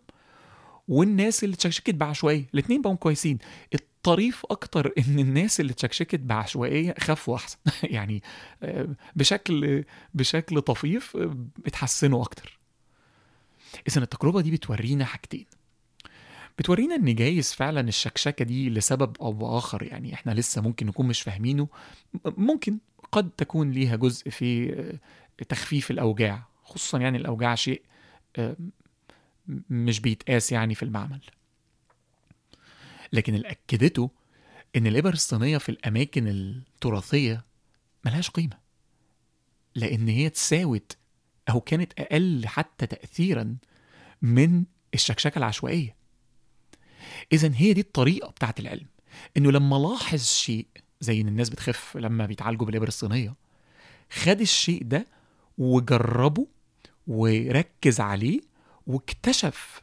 والناس 0.88 1.44
اللي 1.44 1.54
اتشكشكت 1.54 1.94
بعشوائية 1.94 2.44
الاتنين 2.54 2.82
بقوا 2.82 2.94
كويسين. 2.94 3.38
الطريف 3.74 4.46
أكتر 4.50 4.92
إن 4.98 5.18
الناس 5.18 5.61
اللي 5.61 5.72
اتشكشكت 5.72 6.20
بعشوائية 6.20 6.94
خفوا 7.00 7.37
أحسن. 7.37 7.59
يعني 7.82 8.22
آه، 8.62 8.88
بشكل 9.16 9.85
بشكل 10.14 10.61
طفيف 10.61 11.16
آه، 11.16 11.37
اتحسنوا 11.66 12.22
أكتر. 12.22 12.59
إذا 13.88 14.02
التجربة 14.02 14.40
دي 14.40 14.50
بتورينا 14.50 15.04
حاجتين. 15.04 15.46
بتورينا 16.58 16.94
إن 16.94 17.14
جايز 17.14 17.52
فعلا 17.52 17.80
الشكشكة 17.80 18.44
دي 18.44 18.70
لسبب 18.70 19.16
أو 19.20 19.32
بآخر 19.32 19.82
يعني 19.82 20.14
إحنا 20.14 20.32
لسه 20.32 20.62
ممكن 20.62 20.86
نكون 20.86 21.06
مش 21.06 21.22
فاهمينه. 21.22 21.68
ممكن 22.24 22.78
قد 23.12 23.30
تكون 23.30 23.70
ليها 23.70 23.96
جزء 23.96 24.30
في 24.30 24.72
آه، 24.72 25.44
تخفيف 25.44 25.90
الأوجاع 25.90 26.48
خصوصا 26.64 26.98
يعني 26.98 27.18
الأوجاع 27.18 27.54
شيء 27.54 27.82
آه، 28.36 28.56
مش 29.70 30.00
بيتقاس 30.00 30.52
يعني 30.52 30.74
في 30.74 30.82
المعمل. 30.82 31.20
لكن 33.12 33.34
اللي 33.34 33.50
أكدته 33.50 34.10
إن 34.76 34.86
الابر 34.86 35.12
الصينية 35.12 35.58
في 35.58 35.68
الأماكن 35.68 36.28
التراثية 36.28 37.44
ملهاش 38.04 38.30
قيمة. 38.30 38.58
لأن 39.74 40.08
هي 40.08 40.30
تساوت 40.30 40.96
أو 41.50 41.60
كانت 41.60 41.92
أقل 42.00 42.46
حتى 42.46 42.86
تاثيرا 42.86 43.56
من 44.22 44.64
الشكشكة 44.94 45.38
العشوائية. 45.38 45.95
اذا 47.32 47.52
هي 47.54 47.72
دي 47.72 47.80
الطريقة 47.80 48.30
بتاعت 48.30 48.60
العلم 48.60 48.86
إنه 49.36 49.52
لما 49.52 49.76
لاحظ 49.76 50.24
شيء 50.24 50.66
زي 51.00 51.20
إن 51.20 51.28
الناس 51.28 51.48
بتخف 51.48 51.96
لما 51.96 52.26
بيتعالجوا 52.26 52.66
بالابر 52.66 52.88
الصينية 52.88 53.34
خد 54.10 54.40
الشيء 54.40 54.82
ده 54.84 55.06
وجربه 55.58 56.46
وركز 57.06 58.00
عليه 58.00 58.40
واكتشف 58.86 59.82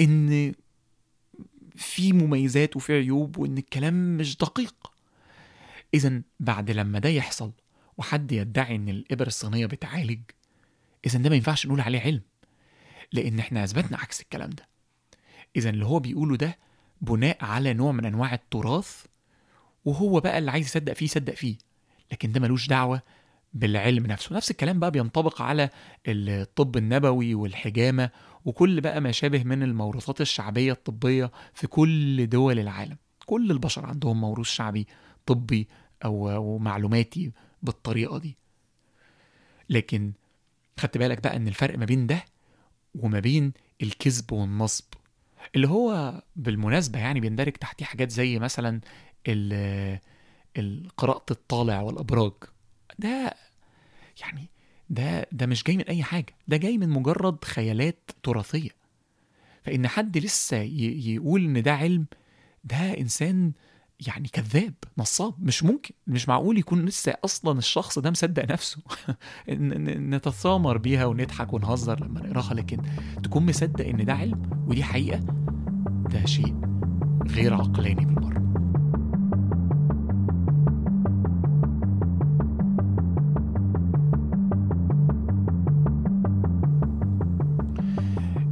إن 0.00 0.52
في 1.76 2.12
مميزات 2.12 2.76
وفي 2.76 2.92
عيوب 2.92 3.38
وإن 3.38 3.58
الكلام 3.58 4.16
مش 4.16 4.36
دقيق. 4.36 4.92
اذا 5.94 6.22
بعد 6.40 6.70
لما 6.70 6.98
ده 6.98 7.08
يحصل 7.08 7.52
وحد 7.98 8.32
يدعي 8.32 8.76
إن 8.76 8.88
الإبر 8.88 9.26
الصينية 9.26 9.66
بتعالج 9.66 10.20
اذا 11.06 11.18
ده 11.18 11.30
ما 11.30 11.36
ينفعش 11.36 11.66
نقول 11.66 11.80
عليه 11.80 12.00
علم 12.00 12.22
لأن 13.12 13.38
إحنا 13.38 13.64
أثبتنا 13.64 13.98
عكس 13.98 14.20
الكلام 14.20 14.50
ده. 14.50 14.69
إذا 15.56 15.70
اللي 15.70 15.86
هو 15.86 15.98
بيقوله 15.98 16.36
ده 16.36 16.58
بناء 17.00 17.44
على 17.44 17.72
نوع 17.74 17.92
من 17.92 18.04
أنواع 18.04 18.34
التراث 18.34 19.04
وهو 19.84 20.20
بقى 20.20 20.38
اللي 20.38 20.50
عايز 20.50 20.66
يصدق 20.66 20.92
فيه 20.92 21.04
يصدق 21.04 21.34
فيه. 21.34 21.56
لكن 22.12 22.32
ده 22.32 22.40
ملوش 22.40 22.68
دعوة 22.68 23.02
بالعلم 23.54 24.06
نفسه. 24.06 24.36
نفس 24.36 24.50
الكلام 24.50 24.78
بقى 24.80 24.90
بينطبق 24.90 25.42
على 25.42 25.70
الطب 26.08 26.76
النبوي 26.76 27.34
والحجامة 27.34 28.10
وكل 28.44 28.80
بقى 28.80 29.00
ما 29.00 29.12
شابه 29.12 29.44
من 29.44 29.62
الموروثات 29.62 30.20
الشعبية 30.20 30.72
الطبية 30.72 31.30
في 31.54 31.66
كل 31.66 32.26
دول 32.26 32.58
العالم. 32.58 32.96
كل 33.26 33.50
البشر 33.50 33.86
عندهم 33.86 34.20
موروث 34.20 34.46
شعبي 34.46 34.86
طبي 35.26 35.68
أو 36.04 36.58
معلوماتي 36.58 37.32
بالطريقة 37.62 38.18
دي. 38.18 38.36
لكن 39.70 40.12
خدت 40.80 40.98
بالك 40.98 41.22
بقى 41.22 41.36
إن 41.36 41.48
الفرق 41.48 41.78
ما 41.78 41.84
بين 41.84 42.06
ده 42.06 42.24
وما 42.94 43.20
بين 43.20 43.52
الكذب 43.82 44.32
والنصب. 44.32 44.84
اللي 45.56 45.68
هو 45.68 46.22
بالمناسبة 46.36 46.98
يعني 46.98 47.20
بيندرج 47.20 47.52
تحتيه 47.52 47.84
حاجات 47.84 48.10
زي 48.10 48.38
مثلا 48.38 48.80
قراءة 50.96 51.24
الطالع 51.30 51.80
والأبراج. 51.80 52.32
ده 52.98 53.34
يعني 54.20 54.46
ده 54.90 55.26
ده 55.32 55.46
مش 55.46 55.64
جاي 55.64 55.76
من 55.76 55.84
أي 55.84 56.02
حاجة. 56.02 56.34
ده 56.48 56.56
جاي 56.56 56.78
من 56.78 56.88
مجرد 56.88 57.44
خيالات 57.44 58.10
تراثية. 58.22 58.70
فإن 59.64 59.88
حد 59.88 60.18
لسه 60.18 60.56
يقول 60.56 61.44
إن 61.44 61.62
ده 61.62 61.74
علم 61.74 62.06
ده 62.64 62.98
إنسان 62.98 63.52
يعني 64.06 64.28
كذاب 64.28 64.74
نصاب 64.98 65.34
مش 65.38 65.62
ممكن 65.62 65.94
مش 66.06 66.28
معقول 66.28 66.58
يكون 66.58 66.84
لسه 66.84 67.14
أصلا 67.24 67.58
الشخص 67.58 67.98
ده 67.98 68.10
مصدق 68.10 68.52
نفسه. 68.52 68.78
نتثامر 69.48 70.78
بيها 70.78 71.06
ونضحك 71.06 71.52
ونهزر 71.52 72.04
لما 72.04 72.20
نقراها 72.20 72.54
لكن 72.54 72.78
تكون 73.22 73.46
مصدق 73.46 73.86
إن 73.86 74.04
ده 74.04 74.14
علم 74.14 74.42
ودي 74.66 74.84
حقيقة 74.84 75.18
ده 76.10 76.26
شيء 76.26 76.54
غير 77.26 77.54
عقلاني 77.54 78.04
بالمرة 78.04 78.40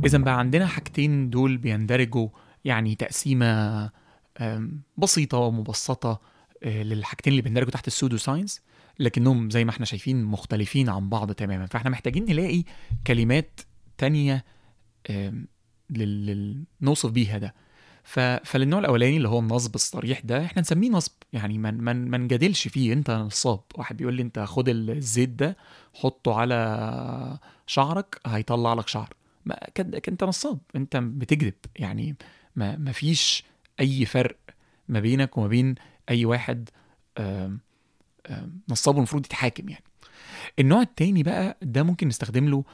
إذا 0.05 0.19
بقى 0.19 0.39
عندنا 0.39 0.67
حاجتين 0.67 1.31
دول 1.31 1.57
بيندرجوا 1.57 2.29
يعني 2.65 2.95
تقسيمة 2.95 3.91
بسيطة 4.96 5.38
ومبسطة 5.38 6.20
آه، 6.62 6.83
للحاجتين 6.83 7.31
اللي 7.31 7.42
بيندرجوا 7.42 7.70
تحت 7.70 7.87
السودو 7.87 8.16
ساينس 8.16 8.61
لكنهم 8.98 9.51
زي 9.51 9.64
ما 9.64 9.70
إحنا 9.70 9.87
شايفين 9.87 10.24
مختلفين 10.24 10.88
عن 10.88 11.09
بعض 11.09 11.33
تماما. 11.33 11.66
فاحنا 11.66 11.90
محتاجين 11.90 12.24
نلاقي 12.24 12.64
كلمات 13.07 13.61
تانية 13.98 14.44
نوصف 16.81 17.11
بيها 17.11 17.38
ده. 17.38 17.55
فللنوع 18.44 18.81
الأولاني 18.81 19.16
اللي 19.16 19.29
هو 19.29 19.38
النصب 19.38 19.74
الصريح 19.74 20.20
ده 20.20 20.44
إحنا 20.44 20.62
نسميه 20.62 20.90
نصب. 20.90 21.12
يعني 21.33 21.59
ما 21.59 21.70
من 21.70 22.11
ما 22.11 22.18
نجادلش 22.18 22.68
فيه. 22.68 22.92
انت 22.92 23.11
نصاب. 23.11 23.61
واحد 23.74 23.96
بيقول 23.96 24.14
لي 24.14 24.22
انت 24.22 24.38
خد 24.38 24.68
الزيت 24.68 25.29
ده 25.29 25.57
حطه 25.94 26.35
على 26.35 27.38
شعرك 27.66 28.20
هيطلع 28.27 28.74
لك 28.74 28.88
شعر. 28.88 29.14
ما 29.44 29.59
انت 30.09 30.24
نصاب. 30.24 30.59
انت 30.77 30.96
بتكذب. 30.96 31.55
يعني 31.77 32.16
ما 32.57 32.92
فيش 32.92 33.44
أي 33.81 34.05
فرق 34.05 34.37
ما 34.88 35.01
بينك 35.01 35.38
وما 35.38 35.47
بين 35.49 35.75
أي 36.11 36.25
واحد 36.25 36.69
نصاب 38.69 38.97
المفروض 38.97 39.25
يتحاكم 39.25 39.69
يعني. 39.69 39.85
النوع 40.59 40.83
التاني 40.83 41.23
بقى 41.23 41.59
ده 41.62 41.83
ممكن 41.83 42.09
نستخدم 42.09 42.49
له 42.49 42.64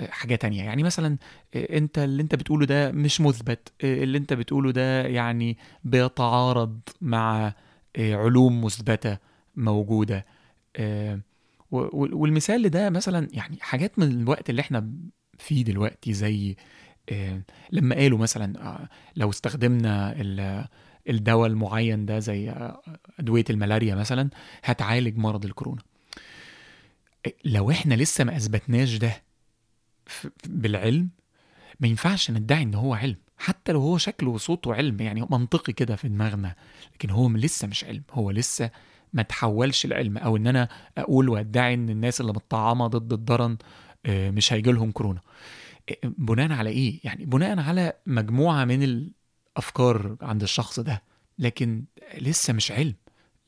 آه، 0.00 0.06
حاجة 0.10 0.34
تانية. 0.34 0.62
يعني 0.64 0.82
مثلا 0.82 1.18
آه، 1.54 1.78
أنت 1.78 1.98
اللي 1.98 2.22
أنت 2.22 2.34
بتقوله 2.34 2.66
ده 2.66 2.92
مش 2.92 3.20
مثبت 3.20 3.72
آه، 3.84 4.02
اللي 4.04 4.18
أنت 4.18 4.32
بتقوله 4.32 4.70
ده 4.70 5.02
يعني 5.06 5.58
بيتعارض 5.84 6.80
مع 7.00 7.54
علوم 7.98 8.64
مثبتة 8.64 9.18
موجودة. 9.56 10.26
والمثال 11.70 12.68
ده 12.70 12.90
مثلا 12.90 13.28
يعني 13.32 13.56
حاجات 13.60 13.98
من 13.98 14.20
الوقت 14.22 14.50
اللي 14.50 14.60
إحنا 14.60 14.92
فيه 15.38 15.64
دلوقتي 15.64 16.12
زي 16.12 16.56
لما 17.72 17.94
قالوا 17.94 18.18
مثلا 18.18 18.88
لو 19.16 19.30
استخدمنا 19.30 20.14
الدواء 21.08 21.46
المعين 21.50 22.06
ده 22.06 22.18
زي 22.18 22.54
أدوية 23.20 23.44
الملاريا 23.50 23.94
مثلا 23.94 24.30
هتعالج 24.64 25.18
مرض 25.18 25.44
الكورونا. 25.44 25.82
لو 27.44 27.70
إحنا 27.70 27.94
لسه 27.94 28.24
ما 28.24 28.36
أثبتناش 28.36 28.96
ده 28.96 29.22
بالعلم 30.46 31.08
ما 31.80 31.88
ينفعش 31.88 32.30
ندعي 32.30 32.62
إن 32.62 32.74
هو 32.74 32.94
علم. 32.94 33.16
حتى 33.38 33.72
لو 33.72 33.80
هو 33.80 33.98
شكله 33.98 34.30
وصوته 34.30 34.74
علم 34.74 35.00
يعني 35.00 35.26
منطقي 35.30 35.72
كده 35.72 35.96
في 35.96 36.08
دماغنا 36.08 36.54
لكن 36.94 37.10
هو 37.10 37.28
لسه 37.28 37.68
مش 37.68 37.84
علم. 37.84 38.02
هو 38.12 38.30
لسه 38.30 38.70
ما 39.12 39.22
تحولش 39.22 39.84
لعلم 39.84 40.18
أو 40.18 40.36
إن 40.36 40.46
أنا 40.46 40.68
أقول 40.98 41.28
وأدعي 41.28 41.74
إن 41.74 41.90
الناس 41.90 42.20
اللي 42.20 42.32
متطعمة 42.32 42.86
ضد 42.86 43.12
الدرن 43.12 43.56
آه، 44.06 44.30
مش 44.30 44.52
هيجي 44.52 44.72
لهم 44.72 44.90
كورونا. 44.90 45.20
آه، 45.20 45.61
بناء 46.04 46.52
على 46.52 46.70
إيه؟ 46.70 47.00
يعني 47.04 47.24
بناء 47.24 47.58
على 47.60 47.92
مجموعة 48.06 48.64
من 48.64 48.82
الأفكار 48.82 50.16
عند 50.22 50.42
الشخص 50.42 50.80
ده 50.80 51.02
لكن 51.38 51.84
لسه 52.18 52.52
مش 52.52 52.72
علم 52.72 52.94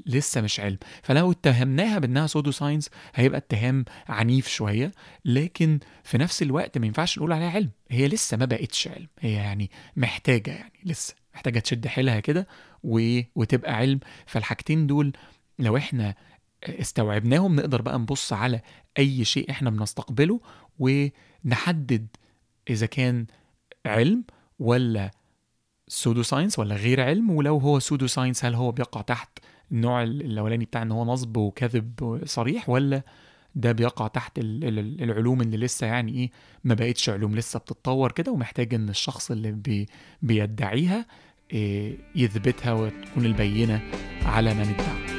لسه 0.06 0.40
مش 0.40 0.60
علم. 0.60 0.78
فلو 1.02 1.30
اتهمناها 1.32 1.98
بأنها 1.98 2.26
pseudo 2.26 2.50
science 2.50 2.90
هيبقى 3.14 3.38
اتهام 3.38 3.84
عنيف 4.08 4.48
شوية 4.48 4.92
لكن 5.24 5.78
في 6.04 6.18
نفس 6.18 6.42
الوقت 6.42 6.78
ما 6.78 6.86
ينفعش 6.86 7.18
نقول 7.18 7.32
عليها 7.32 7.50
علم. 7.50 7.70
هي 7.90 8.08
لسه 8.08 8.36
ما 8.36 8.44
بقتش 8.44 8.88
علم 8.88 9.06
هي 9.20 9.32
يعني 9.32 9.70
محتاجة 9.96 10.50
يعني 10.50 10.72
لسه 10.84 11.14
محتاجة 11.34 11.58
تشد 11.58 11.86
حيلها 11.86 12.20
كده 12.20 12.46
و... 12.82 13.20
وتبقى 13.34 13.74
علم. 13.74 14.00
فالحاجتين 14.26 14.86
دول 14.86 15.12
لو 15.58 15.76
إحنا 15.76 16.14
استوعبناهم 16.64 17.56
نقدر 17.56 17.82
بقى 17.82 17.98
نبص 17.98 18.32
على 18.32 18.60
أي 18.98 19.24
شيء 19.24 19.50
إحنا 19.50 19.70
بنستقبله 19.70 20.40
ونحدد 20.78 22.06
إذا 22.70 22.86
كان 22.86 23.26
علم 23.86 24.24
ولا 24.58 25.10
pseudo 25.88 26.22
science 26.22 26.58
ولا 26.58 26.74
غير 26.74 27.00
علم 27.00 27.30
ولو 27.30 27.58
هو 27.58 27.78
pseudo 27.78 28.06
science 28.06 28.44
هل 28.44 28.54
هو 28.54 28.72
بيقع 28.72 29.00
تحت 29.00 29.38
النوع 29.72 30.02
الأولاني 30.02 30.64
بتاع 30.64 30.82
إن 30.82 30.92
هو 30.92 31.04
نصب 31.04 31.36
وكذب 31.36 32.20
صريح 32.24 32.68
ولا 32.68 33.02
ده 33.54 33.72
بيقع 33.72 34.06
تحت 34.06 34.38
ال- 34.38 34.64
ال- 34.78 35.02
العلوم 35.02 35.40
اللي 35.40 35.56
لسه 35.56 35.86
يعني 35.86 36.12
إيه 36.12 36.30
ما 36.64 36.74
بقتش 36.74 37.10
علوم 37.10 37.36
لسه 37.36 37.58
بتتطور 37.58 38.12
كده 38.12 38.32
ومحتاج 38.32 38.74
إن 38.74 38.88
الشخص 38.88 39.30
اللي 39.30 39.52
بي 39.52 39.86
بيدعيها 40.22 41.06
إيه، 41.52 41.98
يثبتها 42.16 42.72
وتكون 42.72 43.24
البينة 43.26 43.80
على 44.24 44.54
من 44.54 44.60
ادعى. 44.60 45.13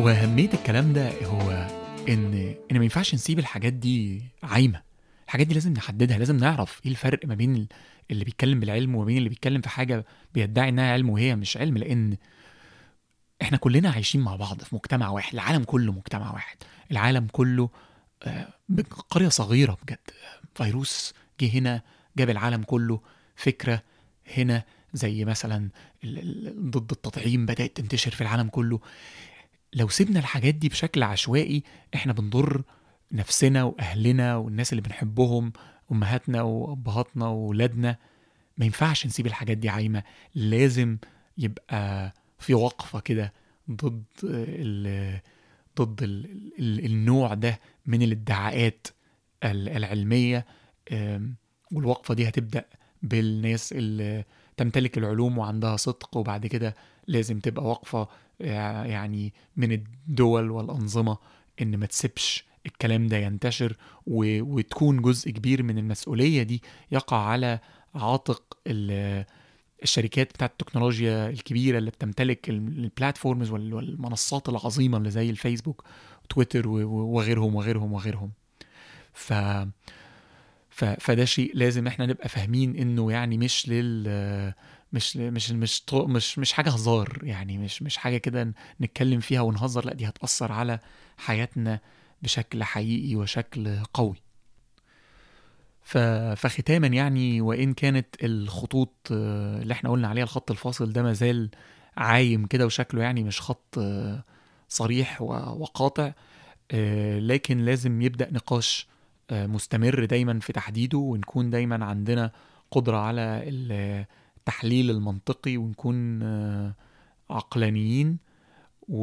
وأهمية 0.00 0.50
الكلام 0.54 0.92
ده 0.92 1.24
هو 1.24 1.50
إن 2.08 2.54
إن 2.72 2.78
ما 2.78 2.84
ينفعش 2.84 3.14
نسيب 3.14 3.38
الحاجات 3.38 3.72
دي 3.72 4.22
عايمة. 4.42 4.82
الحاجات 5.26 5.46
دي 5.46 5.54
لازم 5.54 5.72
نحددها 5.72 6.18
لازم 6.18 6.36
نعرف 6.36 6.80
إيه 6.84 6.90
الفرق 6.90 7.26
ما 7.26 7.34
بين 7.34 7.54
ال- 7.56 7.66
اللي 8.10 8.24
بيتكلم 8.24 8.60
بالعلم 8.60 8.94
وما 8.94 9.04
بين 9.04 9.18
اللي 9.18 9.28
بيتكلم 9.28 9.60
في 9.60 9.68
حاجة 9.68 10.04
بيدعي 10.34 10.68
إنها 10.68 10.92
علم 10.92 11.10
وهي 11.10 11.36
مش 11.36 11.56
علم 11.56 11.78
لأن 11.78 12.16
إحنا 13.42 13.56
كلنا 13.56 13.90
عايشين 13.90 14.20
مع 14.20 14.36
بعض 14.36 14.62
في 14.62 14.74
مجتمع 14.74 15.08
واحد 15.08 15.34
العالم 15.34 15.64
كله 15.64 15.92
مجتمع 15.92 16.32
واحد. 16.32 16.56
العالم 16.90 17.26
كله 17.32 17.70
آه، 18.22 18.48
قرية 19.10 19.28
صغيرة 19.28 19.78
بجد. 19.82 19.98
فيروس 20.54 21.14
جه 21.40 21.58
هنا 21.58 21.82
جاب 22.16 22.30
العالم 22.30 22.62
كله 22.62 23.00
فكرة 23.36 23.82
هنا 24.36 24.62
زي 24.94 25.24
مثلا 25.24 25.68
ضد 26.58 26.90
التطعيم 26.92 27.46
بدأت 27.46 27.76
تنتشر 27.76 28.10
في 28.10 28.20
العالم 28.20 28.48
كله. 28.48 28.80
لو 29.72 29.88
سيبنا 29.88 30.18
الحاجات 30.18 30.54
دي 30.54 30.68
بشكل 30.68 31.02
عشوائي 31.02 31.62
إحنا 31.94 32.12
بنضر 32.12 32.62
نفسنا 33.12 33.64
وأهلنا 33.64 34.36
والناس 34.36 34.72
اللي 34.72 34.82
بنحبهم 34.82 35.52
أمهاتنا 35.92 36.42
وأبهاتنا 36.42 37.26
واولادنا 37.28 37.96
ما 38.58 38.64
ينفعش 38.64 39.06
نسيب 39.06 39.26
الحاجات 39.26 39.56
دي 39.56 39.68
عايمة. 39.68 40.02
لازم 40.34 40.96
يبقى 41.38 42.12
في 42.38 42.54
وقفة 42.54 43.00
كده 43.00 43.32
ضد 43.70 44.02
ال 44.24 45.20
ضد 45.80 46.02
ال 46.02 46.26
ال 46.58 46.84
النوع 46.84 47.34
ده 47.34 47.60
من 47.86 48.02
الادعاءات 48.02 48.86
ال- 49.44 49.68
العلمية. 49.68 50.46
والوقفة 51.72 52.14
دي 52.14 52.28
هتبدأ 52.28 52.64
بالناس 53.02 53.72
اللي 53.72 54.24
تمتلك 54.56 54.98
العلوم 54.98 55.38
وعندها 55.38 55.76
صدق 55.76 56.16
وبعد 56.16 56.46
كده 56.46 56.74
لازم 57.06 57.40
تبقى 57.40 57.64
وقفة 57.64 58.08
يعني 58.40 59.32
من 59.56 59.72
الدول 59.72 60.50
والأنظمة 60.50 61.18
إن 61.62 61.76
ما 61.76 61.86
تسيبش 61.86 62.44
الكلام 62.66 63.06
ده 63.06 63.16
ينتشر 63.16 63.76
و... 64.06 64.42
وتكون 64.42 65.02
جزء 65.02 65.30
كبير 65.30 65.62
من 65.62 65.78
المسؤولية 65.78 66.42
دي 66.42 66.62
يقع 66.92 67.16
على 67.16 67.58
عاتق 67.94 68.58
ال... 68.66 69.24
الشركات 69.82 70.32
بتاعت 70.32 70.50
التكنولوجيا 70.50 71.28
الكبيرة 71.28 71.78
اللي 71.78 71.90
بتمتلك 71.90 72.50
ال- 72.50 72.56
البلاتفورمز 72.84 73.50
وال- 73.50 73.74
والمنصات 73.74 74.48
العظيمة 74.48 74.98
اللي 74.98 75.10
زي 75.10 75.30
الفيسبوك 75.30 75.84
وتويتر 76.24 76.68
وغيرهم 76.68 77.54
وغيرهم 77.54 77.92
وغيرهم. 77.92 78.30
ف... 79.12 79.32
ف... 80.70 80.84
فده 80.84 81.24
شيء 81.24 81.50
لازم 81.54 81.86
إحنا 81.86 82.06
نبقى 82.06 82.28
فاهمين 82.28 82.76
إنه 82.76 83.12
يعني 83.12 83.38
مش 83.38 83.68
لل 83.68 84.52
مش 84.92 85.16
مش 85.16 85.50
مش 85.52 85.82
مش 85.94 86.38
مش 86.38 86.52
حاجة 86.52 86.70
هزار 86.70 87.18
يعني 87.22 87.58
مش 87.58 87.82
مش 87.82 87.96
حاجة 87.96 88.16
كده 88.16 88.52
نتكلم 88.80 89.20
فيها 89.20 89.40
ونهزر 89.40 89.84
لأ 89.86 89.94
دي 89.94 90.08
هتأثر 90.08 90.52
على 90.52 90.78
حياتنا 91.18 91.80
بشكل 92.22 92.64
حقيقي 92.64 93.16
وشكل 93.16 93.78
قوي. 93.94 94.16
فختاما 96.36 96.86
يعني 96.86 97.40
وإن 97.40 97.74
كانت 97.74 98.06
الخطوط 98.24 98.92
آه، 99.12 99.62
اللي 99.62 99.72
إحنا 99.74 99.90
قلنا 99.90 100.08
عليها 100.08 100.24
الخط 100.24 100.50
الفاصل 100.50 100.92
ده 100.92 101.02
مازال 101.02 101.50
عايم 101.96 102.46
كده 102.46 102.66
وشكله 102.66 103.02
يعني 103.02 103.24
مش 103.24 103.40
خط 103.40 103.78
آه، 103.78 104.24
صريح 104.68 105.22
وقاطع 105.22 106.12
آه، 106.70 107.18
لكن 107.18 107.58
لازم 107.58 108.02
يبدأ 108.02 108.30
نقاش 108.32 108.88
مستمر 109.32 110.04
دايما 110.04 110.40
في 110.40 110.52
تحديده 110.52 110.98
ونكون 110.98 111.50
دايما 111.50 111.84
عندنا 111.84 112.32
قدرة 112.70 112.96
على 112.96 113.42
التحليل 114.50 114.90
المنطقي 114.90 115.56
ونكون 115.56 116.22
آه، 116.22 116.74
عقلانيين 117.30 118.18
و... 118.88 119.02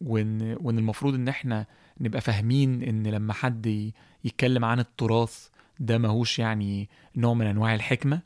وإن 0.00 0.56
وإن 0.60 0.78
المفروض 0.78 1.14
إن 1.14 1.28
إحنا 1.28 1.66
نبقى 2.00 2.20
فاهمين 2.20 2.82
إن 2.82 3.06
لما 3.06 3.32
حد 3.32 3.92
يتكلم 4.24 4.64
عن 4.64 4.80
التراث 4.80 5.48
ده 5.80 5.98
ماهوش 5.98 6.38
يعني 6.38 6.88
نوع 7.16 7.34
من 7.34 7.46
أنواع 7.46 7.74
الحكمة 7.74 8.20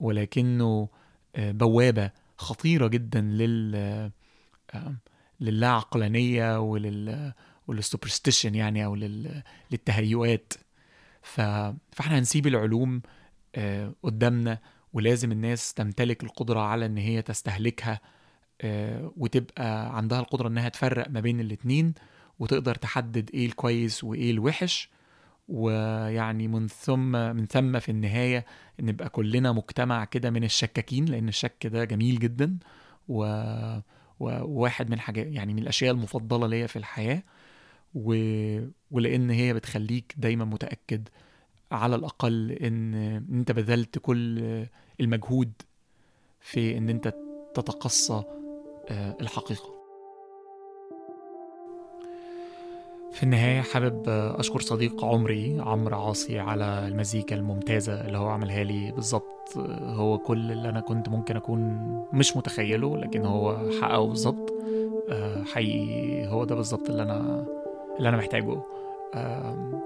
ولكنه 0.00 0.88
آه، 1.36 1.50
بوابة 1.52 2.10
خطيرة 2.36 2.86
جدا 2.86 3.20
لل 3.20 3.74
آه، 4.74 4.94
للا 5.40 5.68
عقلانيه 5.68 6.60
ولل 6.60 7.32
وللسوبرستيشن 7.66 8.54
يعني 8.54 8.84
أو 8.84 8.94
لل... 8.94 9.42
للتهيؤات. 9.70 10.52
ف... 11.22 11.40
فإحنا 11.92 12.18
هنسيب 12.18 12.46
العلوم 12.46 13.02
قدامنا 14.02 14.58
ولازم 14.92 15.32
الناس 15.32 15.74
تمتلك 15.74 16.24
القدرة 16.24 16.60
على 16.60 16.86
إن 16.86 16.96
هي 16.98 17.22
تستهلكها 17.22 18.00
آه، 18.60 19.12
وتبقى 19.16 19.96
عندها 19.96 20.20
القدرة 20.20 20.48
إنها 20.48 20.68
تفرق 20.68 21.10
ما 21.10 21.20
بين 21.20 21.40
الاتنين 21.40 21.94
وتقدر 22.38 22.74
تحدد 22.74 23.30
إيه 23.34 23.46
الكويس 23.46 24.04
وإيه 24.04 24.30
الوحش. 24.30 24.90
ويعني 25.48 26.48
من 26.48 26.68
ثم 26.68 27.12
من 27.36 27.46
ثم 27.46 27.78
في 27.78 27.88
النهاية 27.88 28.44
نبقى 28.80 29.08
كلنا 29.08 29.52
مجتمع 29.52 30.04
كده 30.04 30.30
من 30.30 30.44
الشكاكين 30.44 31.04
لأن 31.04 31.28
الشك 31.28 31.66
ده 31.66 31.84
جميل 31.84 32.18
جدا. 32.18 32.58
و... 33.08 33.24
وواحد 34.20 34.90
من 34.90 35.00
حاجات 35.00 35.26
يعني 35.26 35.54
من 35.54 35.62
الأشياء 35.62 35.92
المفضلة 35.94 36.46
ليا 36.46 36.66
في 36.66 36.76
الحياة. 36.76 37.22
و... 37.94 38.14
ولأن 38.90 39.30
هي 39.30 39.54
بتخليك 39.54 40.14
دايما 40.18 40.44
متأكد 40.44 41.08
على 41.72 41.96
الأقل 41.96 42.52
إن 42.52 42.94
إن 42.94 43.24
أنت 43.38 43.52
بذلت 43.52 43.98
كل 43.98 44.42
المجهود 45.00 45.52
في 46.40 46.78
إن 46.78 46.88
أنت 46.88 47.14
تتقصى 47.54 48.22
آه، 48.90 49.16
الحقيقة. 49.20 49.72
في 53.12 53.22
النهاية 53.22 53.60
حابب 53.60 54.02
أشكر 54.08 54.60
صديق 54.60 55.04
عمري 55.04 55.60
عمرو 55.60 55.96
عاصي 56.06 56.38
على 56.38 56.88
المزيكا 56.88 57.36
الممتازة 57.36 58.00
اللي 58.06 58.18
هو 58.18 58.28
عملها 58.28 58.64
لي. 58.64 58.92
بالظبط 58.92 59.56
آه، 59.56 59.94
هو 59.94 60.18
كل 60.18 60.52
اللي 60.52 60.68
أنا 60.68 60.80
كنت 60.80 61.08
ممكن 61.08 61.36
أكون 61.36 61.60
مش 62.12 62.36
متخيله 62.36 62.96
لكن 62.98 63.26
هو 63.26 63.70
حققه 63.80 64.06
بالظبط. 64.06 64.52
آه، 65.10 65.44
حقيقي 65.44 66.26
هو 66.28 66.44
ده 66.44 66.54
بالظبط 66.54 66.90
اللي 66.90 67.02
أنا 67.02 67.46
اللي 67.98 68.08
أنا 68.08 68.16
محتاجه. 68.16 68.62
آم، 69.14 69.80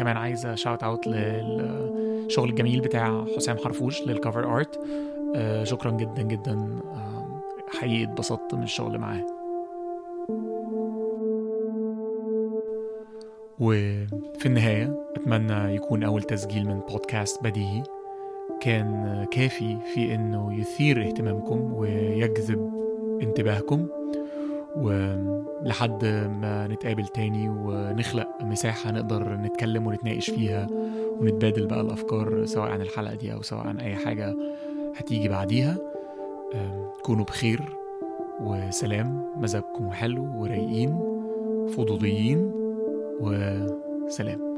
فكمان 0.00 0.16
عايز 0.16 0.46
shout 0.46 0.82
out 0.82 1.06
للشغل 1.06 2.48
الجميل 2.48 2.80
بتاع 2.80 3.24
حسام 3.36 3.56
حرفوش 3.56 4.02
لل 4.02 4.17
cover 4.17 4.56
art 4.56 4.80
آه، 5.36 5.64
شكرا 5.64 5.90
جدا 5.90 6.22
جدا. 6.22 6.52
آم، 6.52 7.40
حقيقي 7.68 8.04
اتبسطت 8.04 8.54
من 8.54 8.62
الشغل 8.62 8.98
معاه. 8.98 9.26
وفي 13.60 14.46
النهاية 14.46 15.04
أتمنى 15.16 15.74
يكون 15.74 16.04
أول 16.04 16.22
تسجيل 16.22 16.66
من 16.66 16.80
بودكاست 16.80 17.44
بديهي. 17.44 17.82
كان 18.60 19.26
كافي 19.30 19.78
في 19.94 20.14
إنه 20.14 20.60
يثير 20.60 21.06
اهتمامكم 21.06 21.72
ويجذب 21.74 22.70
انتباهكم. 23.22 23.88
ولحد 24.76 26.04
ما 26.40 26.66
نتقابل 26.66 27.06
تاني 27.06 27.48
ونخلق 27.48 28.28
مساحة 28.42 28.90
نقدر 28.90 29.34
نتكلم 29.36 29.86
ونتناقش 29.86 30.30
فيها 30.30 30.66
ونتبادل 31.20 31.66
بقى 31.66 31.80
الأفكار 31.80 32.44
سواء 32.46 32.70
عن 32.70 32.80
الحلقة 32.80 33.14
دي 33.14 33.32
أو 33.32 33.42
سواء 33.42 33.66
عن 33.66 33.80
أي 33.80 33.96
حاجة 33.96 34.36
هتيجي 34.96 35.28
بعديها. 35.28 35.76
كونوا 37.02 37.24
بخير 37.24 37.60
وسلام. 38.40 39.24
مزاجكم 39.36 39.90
حلو 39.90 40.42
ورايقين 40.42 40.98
فضوليين 41.68 42.52
وسلام. 43.20 44.49